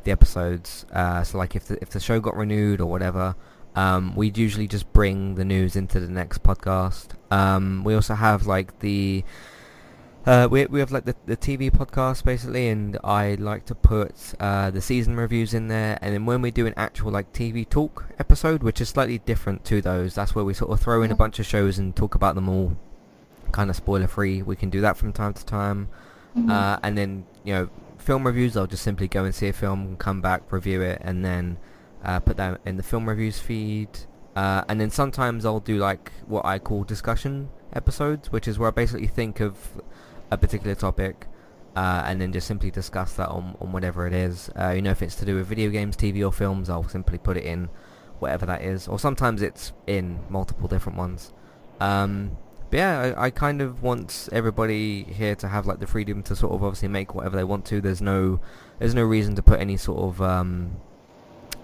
the 0.07 0.11
episodes. 0.13 0.87
Uh, 0.91 1.23
so 1.23 1.37
like 1.37 1.55
if 1.55 1.67
the 1.67 1.77
if 1.83 1.91
the 1.91 2.01
show 2.01 2.19
got 2.19 2.35
renewed 2.35 2.81
or 2.81 2.87
whatever, 2.87 3.37
um, 3.75 4.17
we'd 4.17 4.39
usually 4.39 4.67
just 4.67 4.91
bring 4.95 5.35
the 5.35 5.45
news 5.45 5.77
into 5.77 6.01
the 6.01 6.09
next 6.09 6.43
podcast. 6.43 7.09
Um, 7.31 7.85
we 7.85 7.95
also 7.95 8.15
have 8.15 8.47
like 8.47 8.79
the 8.81 9.23
uh, 10.25 10.49
we 10.51 10.67
we 10.67 10.81
have 10.81 10.91
like 10.91 11.05
the 11.05 11.15
the 11.27 11.37
TV 11.37 11.71
podcast 11.71 12.25
basically, 12.25 12.69
and 12.69 12.99
I 13.05 13.35
like 13.35 13.65
to 13.67 13.75
put 13.75 14.35
uh, 14.41 14.71
the 14.71 14.81
season 14.81 15.15
reviews 15.17 15.55
in 15.55 15.69
there. 15.69 15.99
And 16.03 16.15
then 16.15 16.27
when 16.27 16.43
we 16.43 16.51
do 16.51 16.67
an 16.67 16.75
actual 16.77 17.13
like 17.13 17.33
TV 17.33 17.69
talk 17.69 18.07
episode, 18.19 18.63
which 18.65 18.81
is 18.81 18.89
slightly 18.89 19.19
different 19.19 19.65
to 19.67 19.81
those, 19.81 20.15
that's 20.17 20.35
where 20.35 20.45
we 20.45 20.55
sort 20.55 20.73
of 20.73 20.81
throw 20.81 21.03
in 21.03 21.11
a 21.13 21.15
Mhm. 21.15 21.19
bunch 21.19 21.39
of 21.39 21.47
shows 21.47 21.79
and 21.79 21.95
talk 21.95 22.15
about 22.17 22.35
them 22.35 22.49
all, 22.49 22.77
kind 23.53 23.71
of 23.71 23.77
spoiler 23.77 24.09
free. 24.09 24.43
We 24.43 24.57
can 24.57 24.71
do 24.71 24.81
that 24.81 24.97
from 24.97 25.13
time 25.13 25.35
to 25.35 25.45
time. 25.45 25.89
Mhm. 26.37 26.51
Uh, 26.51 26.79
and 26.83 26.97
then 26.97 27.25
you 27.45 27.55
know 27.55 27.69
film 27.99 28.27
reviews, 28.27 28.57
I'll 28.57 28.67
just 28.67 28.83
simply 28.83 29.09
go 29.09 29.25
and 29.25 29.35
see 29.35 29.49
a 29.49 29.53
film, 29.53 29.97
come 29.97 30.21
back, 30.21 30.53
review 30.53 30.83
it, 30.83 31.01
and 31.03 31.25
then 31.25 31.59
uh, 32.05 32.21
put 32.21 32.37
that 32.37 32.61
in 32.65 32.77
the 32.77 32.83
film 32.83 33.09
reviews 33.09 33.39
feed. 33.39 33.89
Uh, 34.37 34.63
and 34.69 34.81
then 34.81 34.91
sometimes 34.91 35.45
I'll 35.45 35.61
do 35.61 35.79
like 35.79 36.13
what 36.27 36.45
I 36.45 36.59
call 36.59 36.85
discussion 36.85 37.49
episodes, 37.73 38.31
which 38.31 38.47
is 38.47 38.59
where 38.59 38.69
I 38.69 38.71
basically 38.71 39.07
think 39.07 39.41
of 39.41 39.57
a 40.31 40.37
particular 40.37 40.75
topic 40.75 41.27
uh, 41.77 42.03
and 42.07 42.21
then 42.21 42.33
just 42.33 42.47
simply 42.47 42.71
discuss 42.71 43.15
that 43.15 43.29
on, 43.29 43.57
on 43.61 43.73
whatever 43.73 44.07
it 44.07 44.13
is. 44.15 44.51
Uh, 44.59 44.71
you 44.71 44.83
know, 44.83 44.91
if 44.91 45.03
it's 45.03 45.15
to 45.17 45.25
do 45.25 45.37
with 45.37 45.47
video 45.47 45.71
games, 45.71 45.97
TV, 45.97 46.25
or 46.25 46.33
films, 46.33 46.71
I'll 46.71 46.89
simply 46.89 47.19
put 47.19 47.37
it 47.37 47.45
in 47.45 47.69
whatever 48.19 48.47
that 48.47 48.63
is. 48.63 48.89
Or 48.89 48.99
sometimes 48.99 49.43
it's 49.43 49.73
in 49.87 50.19
multiple 50.31 50.69
different 50.69 50.97
ones. 50.99 51.33
Um, 51.81 52.37
but 52.71 52.77
yeah, 52.79 53.15
I, 53.17 53.27
I 53.27 53.31
kind 53.31 53.61
of 53.63 53.83
want 53.83 54.29
everybody 54.33 55.05
here 55.05 55.35
to 55.37 55.49
have 55.49 55.67
like 55.67 55.79
the 55.81 55.87
freedom 55.87 56.23
to 56.25 56.37
sort 56.37 56.53
of 56.53 56.63
obviously 56.65 56.89
make 56.89 57.15
whatever 57.15 57.37
they 57.37 57.45
want 57.45 57.65
to. 57.67 57.81
There's 57.81 58.03
no, 58.03 58.41
there's 58.79 58.95
no 58.95 59.05
reason 59.05 59.35
to 59.37 59.43
put 59.43 59.61
any 59.61 59.77
sort 59.77 59.99
of 60.01 60.23
um, 60.23 60.77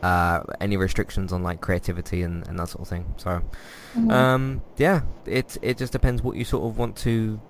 uh, 0.03 0.43
any 0.61 0.77
restrictions 0.77 1.33
on 1.33 1.43
like 1.43 1.61
creativity 1.61 2.23
and, 2.23 2.47
and 2.49 2.59
that 2.59 2.69
sort 2.69 2.83
of 2.83 2.89
thing. 2.89 3.05
So, 3.17 3.43
Mhm. 3.97 4.11
um, 4.11 4.63
yeah, 4.77 5.03
it 5.27 5.57
it 5.63 5.77
just 5.79 5.93
depends 5.93 6.23
what 6.23 6.37
you 6.37 6.45
sort 6.45 6.65
of 6.65 6.79
want 6.79 6.97
to 6.99 7.41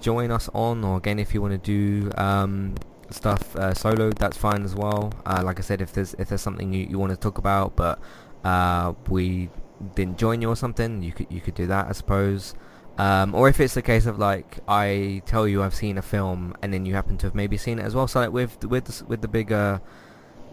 join 0.00 0.30
us 0.30 0.48
on, 0.54 0.84
or 0.84 0.96
again, 0.98 1.18
if 1.18 1.34
you 1.34 1.40
want 1.42 1.52
to 1.52 1.58
do 1.58 2.10
um, 2.18 2.74
stuff 3.10 3.54
uh, 3.56 3.72
solo, 3.74 4.10
that's 4.10 4.36
fine 4.36 4.64
as 4.64 4.74
well. 4.74 5.12
Uh, 5.26 5.42
like 5.44 5.58
I 5.58 5.62
said, 5.62 5.80
if 5.80 5.92
there's 5.92 6.14
if 6.14 6.28
there's 6.28 6.40
something 6.42 6.72
you, 6.72 6.86
you 6.90 6.98
want 6.98 7.10
to 7.10 7.16
talk 7.16 7.38
about, 7.38 7.76
but 7.76 7.98
uh, 8.44 8.92
we 9.08 9.48
didn't 9.94 10.18
join 10.18 10.40
you 10.42 10.48
or 10.48 10.56
something, 10.56 11.02
you 11.02 11.12
could 11.12 11.26
you 11.30 11.40
could 11.40 11.54
do 11.54 11.66
that, 11.66 11.86
I 11.88 11.92
suppose. 11.92 12.54
Um, 12.96 13.34
or 13.34 13.48
if 13.48 13.58
it's 13.58 13.74
the 13.74 13.82
case 13.82 14.06
of 14.06 14.18
like 14.20 14.58
I 14.68 15.20
tell 15.26 15.48
you 15.48 15.62
I've 15.64 15.74
seen 15.74 15.98
a 15.98 16.02
film 16.02 16.54
and 16.62 16.72
then 16.72 16.86
you 16.86 16.94
happen 16.94 17.18
to 17.18 17.26
have 17.26 17.34
maybe 17.34 17.56
seen 17.56 17.78
it 17.80 17.82
as 17.82 17.94
well. 17.94 18.06
So 18.06 18.20
like 18.20 18.32
with 18.32 18.64
with 18.64 18.84
the, 18.84 19.04
with 19.06 19.20
the 19.20 19.28
bigger 19.28 19.80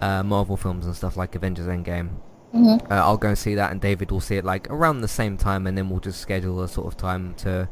uh, 0.02 0.24
Marvel 0.24 0.58
films 0.58 0.86
and 0.88 0.96
stuff 0.96 1.16
like 1.18 1.36
Avengers 1.36 1.68
Endgame, 1.68 2.10
Mhm. 2.54 2.82
uh, 2.92 2.96
I'll 2.96 3.18
go 3.18 3.28
and 3.30 3.38
see 3.38 3.54
that, 3.56 3.72
and 3.72 3.80
David 3.80 4.10
will 4.12 4.20
see 4.20 4.38
it 4.38 4.44
like 4.44 4.68
around 4.72 5.02
the 5.02 5.08
same 5.08 5.38
time, 5.38 5.68
and 5.68 5.78
then 5.78 5.90
we'll 5.90 6.00
just 6.00 6.20
schedule 6.20 6.62
a 6.64 6.68
sort 6.68 6.88
of 6.88 6.98
time 6.98 7.34
to 7.36 7.70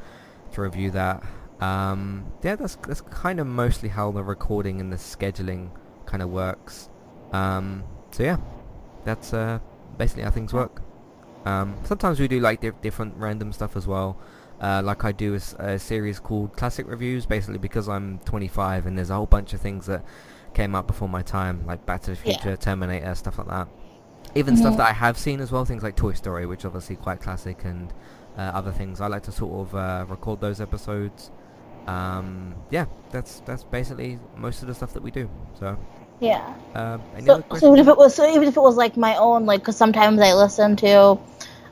to 0.54 0.62
review 0.62 0.92
that. 0.92 1.24
Um, 1.60 2.26
yeah, 2.44 2.56
that's 2.56 2.76
that's 2.88 3.02
kind 3.02 3.40
of 3.40 3.48
mostly 3.48 3.90
how 3.90 4.12
the 4.12 4.24
recording 4.24 4.80
and 4.80 4.94
the 4.94 4.98
scheduling 4.98 5.72
kind 6.06 6.22
of 6.24 6.30
works. 6.30 6.90
Um, 7.34 7.84
so 8.12 8.24
yeah, 8.24 8.38
that's 9.04 9.34
uh, 9.34 9.60
basically 9.98 10.24
how 10.24 10.30
things 10.32 10.54
work. 10.54 10.82
Um, 11.46 11.76
sometimes 11.84 12.20
we 12.20 12.28
do 12.28 12.40
like 12.40 12.62
di- 12.62 12.72
different 12.82 13.16
random 13.18 13.52
stuff 13.52 13.76
as 13.76 13.88
well. 13.88 14.18
Uh, 14.62 14.82
like 14.84 15.06
I 15.06 15.12
do 15.14 15.36
a 15.36 15.80
series 15.80 16.20
called 16.20 16.56
Classic 16.58 16.86
Reviews, 16.88 17.26
basically 17.26 17.60
because 17.60 17.88
I'm 17.88 18.20
25 18.26 18.86
and 18.88 18.98
there's 18.98 19.10
a 19.10 19.16
whole 19.16 19.26
bunch 19.26 19.54
of 19.54 19.62
things 19.62 19.86
that 19.86 20.04
came 20.54 20.76
out 20.76 20.88
before 20.88 21.08
my 21.10 21.22
time, 21.22 21.66
like 21.66 21.86
Back 21.86 22.02
to 22.04 22.12
the 22.12 22.18
Yeah. 22.26 22.36
Future, 22.36 22.58
Terminator, 22.58 23.16
stuff 23.16 23.38
like 23.38 23.48
that. 23.48 23.70
Even 24.36 24.56
stuff 24.56 24.76
Mhm. 24.76 24.78
that 24.78 24.88
I 24.88 24.94
have 24.94 25.18
seen 25.18 25.40
as 25.40 25.52
well, 25.52 25.66
things 25.66 25.84
like 25.84 25.96
Toy 25.96 26.14
Story, 26.14 26.46
which 26.46 26.66
obviously 26.66 26.96
quite 26.98 27.22
classic, 27.22 27.64
and 27.66 27.94
uh, 28.38 28.42
other 28.42 28.72
things. 28.72 29.02
I 29.02 29.08
like 29.08 29.24
to 29.24 29.32
sort 29.32 29.68
of 29.68 29.76
uh, 29.76 30.06
record 30.08 30.42
those 30.42 30.62
episodes. 30.62 31.32
Um, 31.88 32.56
yeah, 32.70 32.86
that's 33.12 33.42
that's 33.42 33.64
basically 33.64 34.20
most 34.36 34.62
of 34.62 34.68
the 34.68 34.76
stuff 34.76 34.94
that 34.94 35.04
we 35.04 35.12
do. 35.12 35.30
So, 35.54 35.80
Yeah. 36.20 36.54
uh, 36.76 37.00
So, 37.26 37.44
so 37.56 37.68
even 37.68 37.80
if 37.80 37.88
it 37.88 37.98
was, 37.98 38.16
so 38.16 38.30
even 38.30 38.48
if 38.48 38.58
it 38.58 38.62
was 38.62 38.76
like 38.78 38.98
my 38.98 39.16
own, 39.18 39.46
like, 39.46 39.62
because 39.62 39.78
sometimes 39.78 40.20
I 40.22 40.34
listen 40.34 40.76
to 40.78 41.20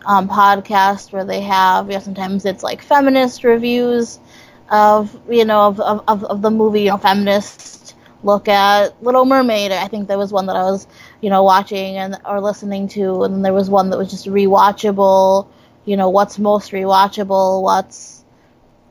um, 0.08 0.30
podcasts 0.30 1.12
where 1.12 1.26
they 1.26 1.41
have, 1.41 1.88
you 1.88 1.93
know, 1.93 2.00
sometimes 2.00 2.46
it's 2.46 2.63
like 2.63 2.82
feminist 2.82 3.43
reviews 3.43 4.20
of, 4.72 5.15
you 5.30 5.46
know, 5.46 5.67
of, 5.67 5.80
of, 5.82 6.24
of, 6.24 6.41
the 6.41 6.50
movie, 6.50 6.84
you 6.84 6.89
know, 6.89 6.98
feminist 6.98 7.93
look 8.24 8.48
at 8.48 9.02
Little 9.04 9.26
Mermaid. 9.26 9.72
I 9.72 9.88
think 9.88 10.08
there 10.08 10.17
was 10.17 10.32
one 10.32 10.46
that 10.48 10.56
I 10.56 10.63
was, 10.63 10.88
you 11.22 11.30
know, 11.30 11.43
watching 11.43 11.98
and 11.98 12.17
or 12.26 12.39
listening 12.39 12.88
to, 12.89 13.24
and 13.24 13.43
there 13.43 13.54
was 13.54 13.70
one 13.70 13.89
that 13.89 13.98
was 13.98 14.10
just 14.10 14.28
rewatchable. 14.28 15.48
You 15.86 15.98
know, 15.98 16.10
what's 16.10 16.39
most 16.39 16.72
rewatchable? 16.72 17.62
What's 17.62 18.24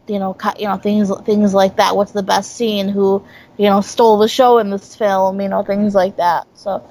you 0.06 0.18
know, 0.18 0.36
you 0.58 0.68
know 0.68 0.76
things 0.76 1.10
things 1.24 1.54
like 1.54 1.76
that. 1.76 1.96
What's 1.96 2.12
the 2.12 2.22
best 2.22 2.56
scene? 2.56 2.88
Who 2.88 3.24
you 3.56 3.68
know 3.70 3.80
stole 3.80 4.18
the 4.18 4.28
show 4.28 4.58
in 4.58 4.70
this 4.70 4.94
film? 4.94 5.40
You 5.40 5.48
know, 5.48 5.62
things 5.62 5.94
like 5.94 6.16
that. 6.18 6.46
So 6.54 6.88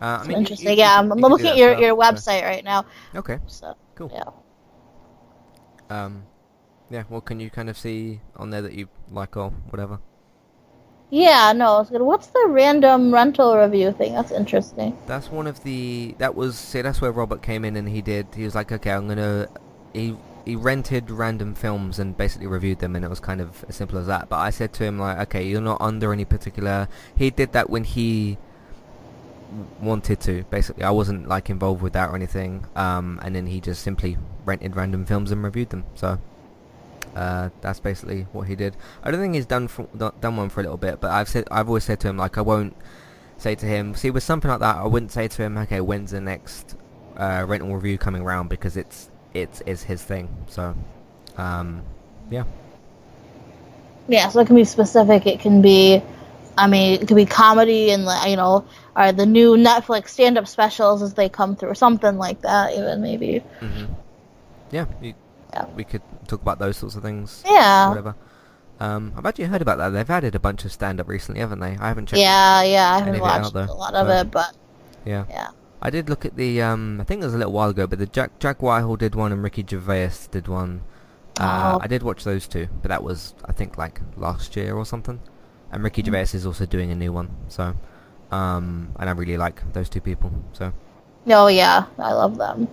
uh, 0.00 0.20
I 0.22 0.26
mean, 0.26 0.38
interesting. 0.38 0.68
you- 0.68 0.72
you 0.74 0.78
yeah, 0.78 0.98
I'm, 0.98 1.06
you 1.06 1.12
I'm 1.12 1.18
looking 1.20 1.46
at 1.48 1.56
your 1.56 1.76
your 1.78 1.90
so- 1.90 1.96
website 2.00 2.42
right 2.42 2.64
now. 2.64 2.84
Okay, 3.14 3.38
So 3.46 3.74
cool. 3.94 4.10
yeah. 4.12 4.24
Um, 5.88 6.24
yeah, 6.90 7.04
well, 7.08 7.20
can 7.20 7.40
you 7.40 7.50
kind 7.50 7.68
of 7.68 7.76
see 7.78 8.20
on 8.36 8.50
there 8.50 8.62
that 8.62 8.72
you 8.72 8.88
like 9.10 9.36
or 9.36 9.50
whatever? 9.70 9.98
Yeah, 11.10 11.52
no, 11.52 11.80
it's 11.80 11.90
good. 11.90 12.02
What's 12.02 12.26
the 12.28 12.46
random 12.48 13.14
rental 13.14 13.56
review 13.56 13.92
thing? 13.92 14.12
That's 14.12 14.32
interesting. 14.32 14.96
That's 15.06 15.30
one 15.30 15.46
of 15.46 15.62
the. 15.62 16.14
That 16.18 16.34
was 16.34 16.58
see. 16.58 16.82
That's 16.82 17.00
where 17.00 17.12
Robert 17.12 17.42
came 17.42 17.64
in 17.64 17.76
and 17.76 17.88
he 17.88 18.02
did. 18.02 18.26
He 18.34 18.42
was 18.44 18.54
like, 18.56 18.72
okay, 18.72 18.90
I'm 18.90 19.06
gonna. 19.06 19.48
He 19.92 20.16
he 20.44 20.56
rented 20.56 21.10
random 21.10 21.54
films 21.54 21.98
and 22.00 22.16
basically 22.16 22.48
reviewed 22.48 22.80
them, 22.80 22.96
and 22.96 23.04
it 23.04 23.08
was 23.08 23.20
kind 23.20 23.40
of 23.40 23.64
as 23.68 23.76
simple 23.76 23.98
as 23.98 24.08
that. 24.08 24.28
But 24.28 24.38
I 24.38 24.50
said 24.50 24.72
to 24.74 24.84
him 24.84 24.98
like, 24.98 25.18
okay, 25.28 25.46
you're 25.46 25.60
not 25.60 25.80
under 25.80 26.12
any 26.12 26.24
particular. 26.24 26.88
He 27.16 27.30
did 27.30 27.52
that 27.52 27.70
when 27.70 27.84
he 27.84 28.36
wanted 29.80 30.20
to. 30.22 30.44
Basically, 30.50 30.84
I 30.84 30.90
wasn't 30.90 31.28
like 31.28 31.50
involved 31.50 31.82
with 31.82 31.92
that 31.94 32.10
or 32.10 32.16
anything. 32.16 32.66
Um, 32.76 33.20
and 33.22 33.34
then 33.34 33.46
he 33.46 33.60
just 33.60 33.82
simply 33.82 34.18
rented 34.44 34.76
random 34.76 35.06
films 35.06 35.32
and 35.32 35.42
reviewed 35.42 35.70
them. 35.70 35.84
So. 35.94 36.18
Uh, 37.14 37.48
that's 37.62 37.80
basically 37.80 38.26
what 38.32 38.46
he 38.46 38.54
did. 38.54 38.76
I 39.02 39.10
don't 39.10 39.20
think 39.20 39.34
he's 39.34 39.46
done 39.46 39.68
for, 39.68 39.88
done 40.20 40.36
one 40.36 40.50
for 40.50 40.60
a 40.60 40.64
little 40.64 40.76
bit, 40.76 41.00
but 41.00 41.10
I've 41.12 41.30
said 41.30 41.48
I've 41.50 41.68
always 41.68 41.84
said 41.84 41.98
to 42.00 42.08
him 42.08 42.18
like 42.18 42.36
I 42.36 42.42
won't 42.42 42.76
say 43.38 43.54
to 43.54 43.66
him. 43.66 43.94
See, 43.94 44.10
with 44.10 44.22
something 44.22 44.50
like 44.50 44.60
that, 44.60 44.76
I 44.76 44.86
wouldn't 44.86 45.12
say 45.12 45.28
to 45.28 45.42
him, 45.42 45.56
okay, 45.58 45.80
when's 45.80 46.10
the 46.10 46.20
next 46.20 46.76
uh, 47.16 47.44
rental 47.48 47.74
review 47.74 47.98
coming 47.98 48.22
round 48.24 48.50
because 48.50 48.76
it's 48.76 49.10
it's 49.34 49.62
it's 49.66 49.82
his 49.82 50.02
thing. 50.04 50.28
So, 50.48 50.74
um, 51.38 51.82
yeah, 52.30 52.44
Yeah, 54.08 54.28
so 54.28 54.40
it 54.40 54.46
can 54.46 54.56
be 54.56 54.64
specific. 54.64 55.26
It 55.26 55.40
can 55.40 55.62
be, 55.62 56.02
I 56.58 56.66
mean, 56.66 57.00
it 57.00 57.06
could 57.08 57.16
be 57.16 57.26
comedy 57.26 57.90
and 57.90 58.06
you 58.28 58.36
know, 58.36 58.64
or 58.96 59.12
the 59.12 59.26
new 59.26 59.56
Netflix 59.56 60.08
stand-up 60.08 60.46
specials 60.48 61.02
as 61.02 61.14
they 61.14 61.28
come 61.28 61.54
through, 61.56 61.68
or 61.70 61.74
something 61.74 62.16
like 62.18 62.40
that. 62.42 62.72
Even 62.74 63.02
maybe. 63.02 63.38
hmm 63.60 63.84
yeah, 64.70 64.86
you, 65.00 65.14
Yeah. 65.52 65.66
we 65.76 65.84
could 65.84 66.02
talk 66.26 66.42
about 66.42 66.58
those 66.58 66.76
sorts 66.76 66.96
of 66.96 67.02
things. 67.02 67.42
Yeah. 67.46 67.88
whatever. 67.88 68.14
Um, 68.80 69.12
I've 69.16 69.24
actually 69.24 69.44
heard 69.46 69.62
about 69.62 69.78
that. 69.78 69.90
They've 69.90 70.10
added 70.10 70.34
a 70.34 70.40
bunch 70.40 70.64
of 70.64 70.72
stand-up 70.72 71.08
recently, 71.08 71.40
haven't 71.40 71.60
they? 71.60 71.76
I 71.80 71.88
haven't 71.88 72.06
checked. 72.06 72.20
Yeah, 72.20 72.62
yeah. 72.62 72.92
I 72.94 72.98
haven't 72.98 73.14
it 73.14 73.22
out 73.22 73.42
watched 73.54 73.54
a 73.54 73.72
lot 73.72 73.94
of 73.94 74.08
so- 74.08 74.20
it, 74.20 74.30
but 74.30 74.56
yeah. 75.04 75.24
yeah. 75.30 75.48
I 75.80 75.90
did 75.90 76.08
look 76.08 76.24
at 76.24 76.36
the. 76.36 76.62
Um, 76.62 77.00
I 77.00 77.04
think 77.04 77.22
it 77.22 77.26
was 77.26 77.34
a 77.34 77.38
little 77.38 77.52
while 77.52 77.68
ago, 77.70 77.86
but 77.86 77.98
the 77.98 78.06
Jack 78.06 78.38
Jack 78.38 78.60
Whitehall 78.62 78.96
did 78.96 79.14
one 79.14 79.30
and 79.30 79.42
Ricky 79.42 79.64
Gervais 79.68 80.10
did 80.30 80.48
one. 80.48 80.82
Uh, 81.38 81.74
Oh. 81.76 81.80
I 81.82 81.86
did 81.86 82.02
watch 82.02 82.24
those 82.24 82.48
two, 82.48 82.66
but 82.82 82.88
that 82.88 83.02
was 83.02 83.34
I 83.44 83.52
think 83.52 83.76
like 83.78 84.00
last 84.16 84.56
year 84.56 84.74
or 84.74 84.84
something. 84.86 85.20
And 85.72 85.82
Ricky 85.82 86.02
Mm. 86.02 86.06
Gervais 86.06 86.34
is 86.34 86.46
also 86.46 86.66
doing 86.66 86.90
a 86.90 86.94
new 86.94 87.12
one, 87.12 87.30
so 87.48 87.74
um, 88.30 88.90
and 88.98 89.08
I 89.10 89.12
really 89.12 89.36
like 89.36 89.62
those 89.72 89.88
two 89.88 90.00
people. 90.00 90.30
So 90.52 90.72
Oh 91.28 91.48
yeah, 91.48 91.86
I 91.98 92.12
love 92.12 92.36
them. 92.38 92.68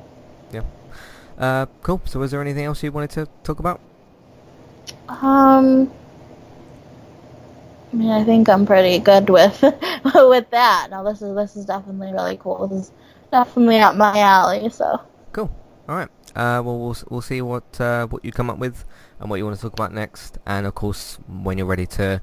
yeah, 0.51 0.63
uh, 1.37 1.65
cool. 1.81 2.01
So 2.05 2.19
was 2.19 2.31
there 2.31 2.41
anything 2.41 2.65
else 2.65 2.83
you 2.83 2.91
wanted 2.91 3.09
to 3.11 3.27
talk 3.43 3.59
about? 3.59 3.79
Um, 5.07 5.91
I 7.91 7.95
mean, 7.95 8.09
I 8.11 8.23
think 8.23 8.49
I'm 8.49 8.65
pretty 8.65 8.99
good 8.99 9.29
with 9.29 9.61
with 10.15 10.49
that. 10.51 10.87
Now 10.89 11.03
this 11.03 11.21
is 11.21 11.35
this 11.35 11.55
is 11.55 11.65
definitely 11.65 12.11
really 12.11 12.37
cool. 12.37 12.67
This 12.67 12.87
is 12.87 12.91
definitely 13.31 13.79
up 13.79 13.95
my 13.95 14.17
alley. 14.19 14.69
So 14.69 15.01
Cool. 15.31 15.51
All 15.89 15.95
right. 15.95 16.09
Uh, 16.35 16.61
well, 16.63 16.79
we'll 16.79 16.97
we'll 17.09 17.21
see 17.21 17.41
what 17.41 17.79
uh, 17.79 18.07
what 18.07 18.23
you 18.25 18.31
come 18.31 18.49
up 18.49 18.57
with 18.57 18.85
and 19.19 19.29
what 19.29 19.37
you 19.37 19.45
want 19.45 19.55
to 19.55 19.61
talk 19.61 19.73
about 19.73 19.93
next, 19.93 20.37
and 20.45 20.65
of 20.65 20.73
course, 20.75 21.17
when 21.27 21.57
you're 21.57 21.67
ready 21.67 21.85
to 21.87 22.21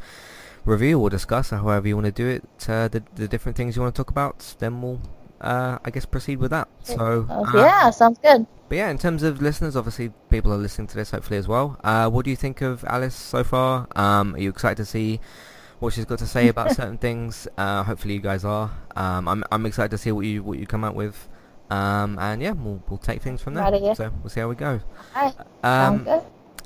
review 0.65 0.99
or 1.01 1.11
discuss, 1.11 1.53
or 1.53 1.57
however 1.59 1.89
you 1.89 1.97
want 1.97 2.07
to 2.07 2.13
do 2.13 2.27
it, 2.29 2.45
uh, 2.69 2.89
the 2.89 3.03
the 3.15 3.29
different 3.29 3.57
things 3.57 3.77
you 3.77 3.83
want 3.83 3.95
to 3.95 3.99
talk 4.01 4.11
about, 4.11 4.55
then 4.59 4.81
we'll 4.83 5.01
uh, 5.41 5.79
I 5.85 5.91
guess 5.91 6.05
proceed 6.07 6.39
with 6.39 6.51
that. 6.51 6.69
So 6.83 7.27
uh, 7.31 7.51
yeah, 7.55 7.91
sounds 7.91 8.19
good. 8.19 8.47
But 8.69 8.77
yeah, 8.77 8.91
in 8.91 8.99
terms 8.99 9.23
of 9.23 9.43
listeners, 9.43 9.75
obviously 9.75 10.13
people 10.29 10.53
are 10.53 10.57
listening 10.59 10.87
to 10.89 10.95
this 10.95 11.11
hopefully 11.11 11.39
as 11.39 11.49
well. 11.49 11.79
Uh, 11.83 12.09
what 12.09 12.25
do 12.25 12.31
you 12.31 12.37
think 12.37 12.61
of 12.61 12.85
Alice 12.85 13.15
so 13.17 13.43
far? 13.43 13.89
Um, 13.97 14.35
are 14.35 14.39
you 14.39 14.51
excited 14.51 14.77
to 14.77 14.85
see 14.85 15.19
what 15.81 15.93
she's 15.93 16.05
got 16.05 16.19
to 16.21 16.27
say 16.27 16.49
about 16.49 16.71
certain 16.77 16.99
things? 16.99 17.49
Uh, 17.57 17.83
hopefully 17.83 18.15
you 18.15 18.21
guys 18.21 18.45
are. 18.45 18.71
Um, 18.97 19.27
I'm 19.29 19.45
I'm 19.51 19.67
excited 19.67 19.91
to 19.93 19.99
see 19.99 20.13
what 20.13 20.25
you 20.27 20.43
what 20.43 20.59
you 20.59 20.67
come 20.67 20.85
out 20.85 20.95
with. 20.95 21.29
Um, 21.71 22.19
and 22.19 22.43
yeah, 22.43 22.51
we'll 22.53 22.83
we'll 22.89 22.99
take 22.99 23.23
things 23.23 23.41
from 23.43 23.55
there. 23.55 23.65
Ready. 23.65 23.95
So 23.95 24.11
we'll 24.23 24.31
see 24.31 24.41
how 24.41 24.49
we 24.49 24.57
go. 24.57 24.81
All 25.17 25.23
right, 25.23 25.35
sounds 25.63 25.99
Um, 26.01 26.05
good. 26.05 26.23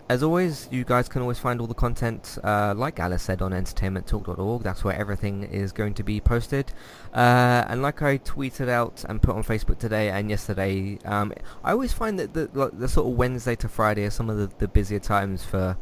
As 0.08 0.22
always, 0.22 0.68
you 0.70 0.84
guys 0.84 1.08
can 1.08 1.22
always 1.22 1.38
find 1.38 1.60
all 1.60 1.66
the 1.66 1.74
content, 1.74 2.36
uh, 2.44 2.74
like 2.76 3.00
Alice 3.00 3.22
said, 3.22 3.40
on 3.40 3.52
entertainmenttalk.org. 3.52 4.62
That's 4.62 4.84
where 4.84 4.94
everything 4.94 5.44
is 5.44 5.72
going 5.72 5.94
to 5.94 6.02
be 6.02 6.20
posted. 6.20 6.72
Uh, 7.14 7.64
and 7.68 7.80
like 7.80 8.02
I 8.02 8.18
tweeted 8.18 8.68
out 8.68 9.04
and 9.08 9.22
put 9.22 9.34
on 9.34 9.42
Facebook 9.42 9.78
today 9.78 10.10
and 10.10 10.28
yesterday, 10.28 10.98
um, 11.06 11.32
I 11.62 11.72
always 11.72 11.94
find 11.94 12.18
that 12.18 12.34
the, 12.34 12.50
like, 12.52 12.78
the 12.78 12.88
sort 12.88 13.06
of 13.06 13.14
Wednesday 13.14 13.56
to 13.56 13.68
Friday 13.68 14.04
are 14.04 14.10
some 14.10 14.28
of 14.28 14.36
the, 14.36 14.50
the 14.58 14.68
busier 14.68 15.00
times 15.00 15.44
for 15.44 15.76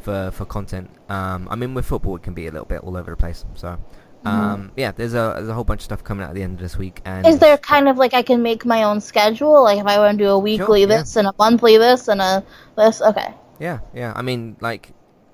for 0.00 0.30
for 0.32 0.46
content. 0.46 0.90
Um, 1.08 1.46
I 1.50 1.56
mean, 1.56 1.74
with 1.74 1.86
football, 1.86 2.16
it 2.16 2.22
can 2.22 2.34
be 2.34 2.46
a 2.48 2.50
little 2.50 2.66
bit 2.66 2.80
all 2.82 2.96
over 2.96 3.10
the 3.10 3.16
place. 3.16 3.44
So. 3.54 3.78
Um, 4.22 4.70
yeah, 4.76 4.92
there's 4.92 5.14
a 5.14 5.32
there's 5.36 5.48
a 5.48 5.54
whole 5.54 5.64
bunch 5.64 5.80
of 5.80 5.84
stuff 5.84 6.04
coming 6.04 6.22
out 6.24 6.28
at 6.28 6.34
the 6.34 6.42
end 6.42 6.56
of 6.56 6.60
this 6.60 6.76
week, 6.76 7.00
and 7.06 7.26
Is 7.26 7.38
there 7.38 7.56
kind 7.56 7.88
of 7.88 7.96
like 7.96 8.12
I 8.12 8.20
can 8.20 8.42
make 8.42 8.66
my 8.66 8.82
own 8.82 9.00
schedule? 9.00 9.62
Like 9.62 9.78
if 9.78 9.86
I 9.86 9.98
want 9.98 10.18
to 10.18 10.24
do 10.24 10.28
a 10.28 10.38
weekly 10.38 10.82
yeah. 10.82 10.88
this 10.88 11.16
and 11.16 11.26
a 11.26 11.32
monthly 11.38 11.78
this 11.78 12.06
and 12.06 12.20
a 12.20 12.44
this. 12.76 13.00
Okay. 13.00 13.32
Yeah, 13.60 13.80
yeah. 13.94 14.12
I 14.16 14.22
mean, 14.22 14.56
like, 14.60 14.92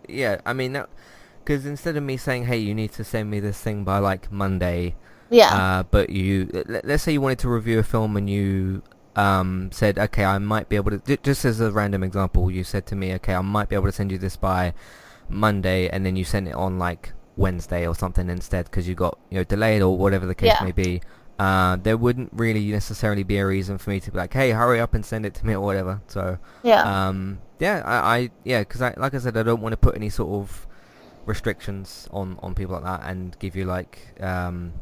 yeah. 0.08 0.40
I 0.44 0.52
mean, 0.52 0.76
because 1.44 1.64
instead 1.64 1.96
of 1.96 2.02
me 2.02 2.16
saying, 2.16 2.44
"Hey, 2.46 2.58
you 2.58 2.74
need 2.74 2.92
to 2.92 3.04
send 3.04 3.30
me 3.30 3.40
this 3.40 3.58
thing 3.60 3.84
by 3.84 3.98
like 3.98 4.30
Monday," 4.32 4.96
Yeah. 5.30 5.54
uh, 5.54 5.82
but 5.84 6.10
you, 6.10 6.50
let, 6.52 6.84
let's 6.84 7.02
say 7.04 7.12
you 7.12 7.20
wanted 7.20 7.38
to 7.40 7.48
review 7.48 7.78
a 7.78 7.82
film 7.84 8.16
and 8.16 8.28
you 8.28 8.82
um, 9.14 9.70
said, 9.72 9.98
"Okay, 9.98 10.24
I 10.24 10.38
might 10.38 10.68
be 10.68 10.76
able 10.76 10.90
to." 10.98 11.16
Just 11.22 11.44
as 11.44 11.60
a 11.60 11.70
random 11.70 12.02
example, 12.02 12.50
you 12.50 12.64
said 12.64 12.84
to 12.86 12.96
me, 12.96 13.14
"Okay, 13.14 13.34
I 13.34 13.40
might 13.42 13.68
be 13.68 13.76
able 13.76 13.86
to 13.86 13.92
send 13.92 14.10
you 14.10 14.18
this 14.18 14.36
by 14.36 14.74
Monday," 15.28 15.88
and 15.88 16.04
then 16.04 16.16
you 16.16 16.24
sent 16.24 16.48
it 16.48 16.54
on 16.54 16.78
like 16.78 17.12
Wednesday 17.36 17.86
or 17.86 17.94
something 17.94 18.28
instead 18.30 18.64
because 18.66 18.88
you 18.88 18.94
got 18.94 19.18
you 19.30 19.38
know 19.38 19.44
delayed 19.44 19.82
or 19.82 19.96
whatever 19.96 20.26
the 20.26 20.34
case 20.34 20.54
Yeah. 20.58 20.64
may 20.64 20.72
be. 20.72 21.00
uh, 21.38 21.76
there 21.82 21.98
wouldn't 21.98 22.30
really 22.32 22.70
necessarily 22.70 23.22
be 23.22 23.36
a 23.36 23.46
reason 23.46 23.76
for 23.76 23.90
me 23.90 24.00
to 24.00 24.10
be 24.10 24.16
like, 24.16 24.32
hey, 24.32 24.52
hurry 24.52 24.80
up 24.80 24.94
and 24.94 25.04
send 25.04 25.26
it 25.26 25.34
to 25.34 25.44
me 25.46 25.52
or 25.52 25.60
whatever. 25.60 26.00
So 26.08 26.38
Yeah. 26.62 26.80
um, 27.08 27.40
yeah, 27.58 27.82
I, 27.84 28.16
I 28.16 28.30
yeah, 28.44 28.60
because 28.60 28.82
I 28.82 28.94
like 28.96 29.14
I 29.14 29.18
said, 29.18 29.36
I 29.36 29.42
don't 29.42 29.60
want 29.60 29.72
to 29.72 29.76
put 29.76 29.94
any 29.96 30.10
sort 30.10 30.30
of 30.30 30.66
restrictions 31.24 32.08
on 32.12 32.38
on 32.42 32.54
people 32.54 32.74
like 32.74 32.84
that 32.84 33.10
and 33.10 33.36
give 33.38 33.56
you 33.56 33.64
like 33.64 33.98
um, 34.20 34.72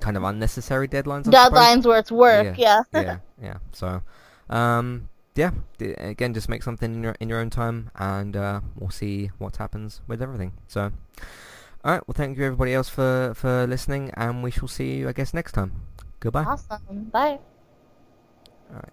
kind 0.00 0.16
of 0.16 0.22
unnecessary 0.24 0.88
deadlines. 0.88 1.28
I 1.28 1.30
suppose. 1.30 1.50
Deadlines 1.50 1.86
where 1.86 1.98
it's 1.98 2.12
work. 2.12 2.56
Yeah. 2.58 2.82
yeah, 2.92 3.18
yeah. 3.40 3.56
So, 3.72 4.02
um, 4.50 5.08
yeah. 5.34 5.50
Again, 5.80 6.34
just 6.34 6.48
make 6.48 6.62
something 6.62 6.94
in 6.94 7.02
your 7.02 7.16
in 7.20 7.28
your 7.28 7.40
own 7.40 7.50
time, 7.50 7.90
and 7.96 8.36
uh, 8.36 8.60
we'll 8.76 8.90
see 8.90 9.30
what 9.38 9.56
happens 9.56 10.00
with 10.06 10.22
everything. 10.22 10.52
So, 10.68 10.92
all 11.84 11.92
right. 11.92 12.02
Well, 12.06 12.14
thank 12.14 12.36
you 12.38 12.44
everybody 12.44 12.74
else 12.74 12.88
for 12.88 13.32
for 13.34 13.66
listening, 13.66 14.10
and 14.14 14.42
we 14.42 14.50
shall 14.50 14.68
see 14.68 14.98
you, 14.98 15.08
I 15.08 15.12
guess, 15.12 15.34
next 15.34 15.52
time. 15.52 15.82
Goodbye. 16.20 16.44
Awesome. 16.44 17.10
Bye. 17.12 17.38
All 18.70 18.76
right. 18.76 18.92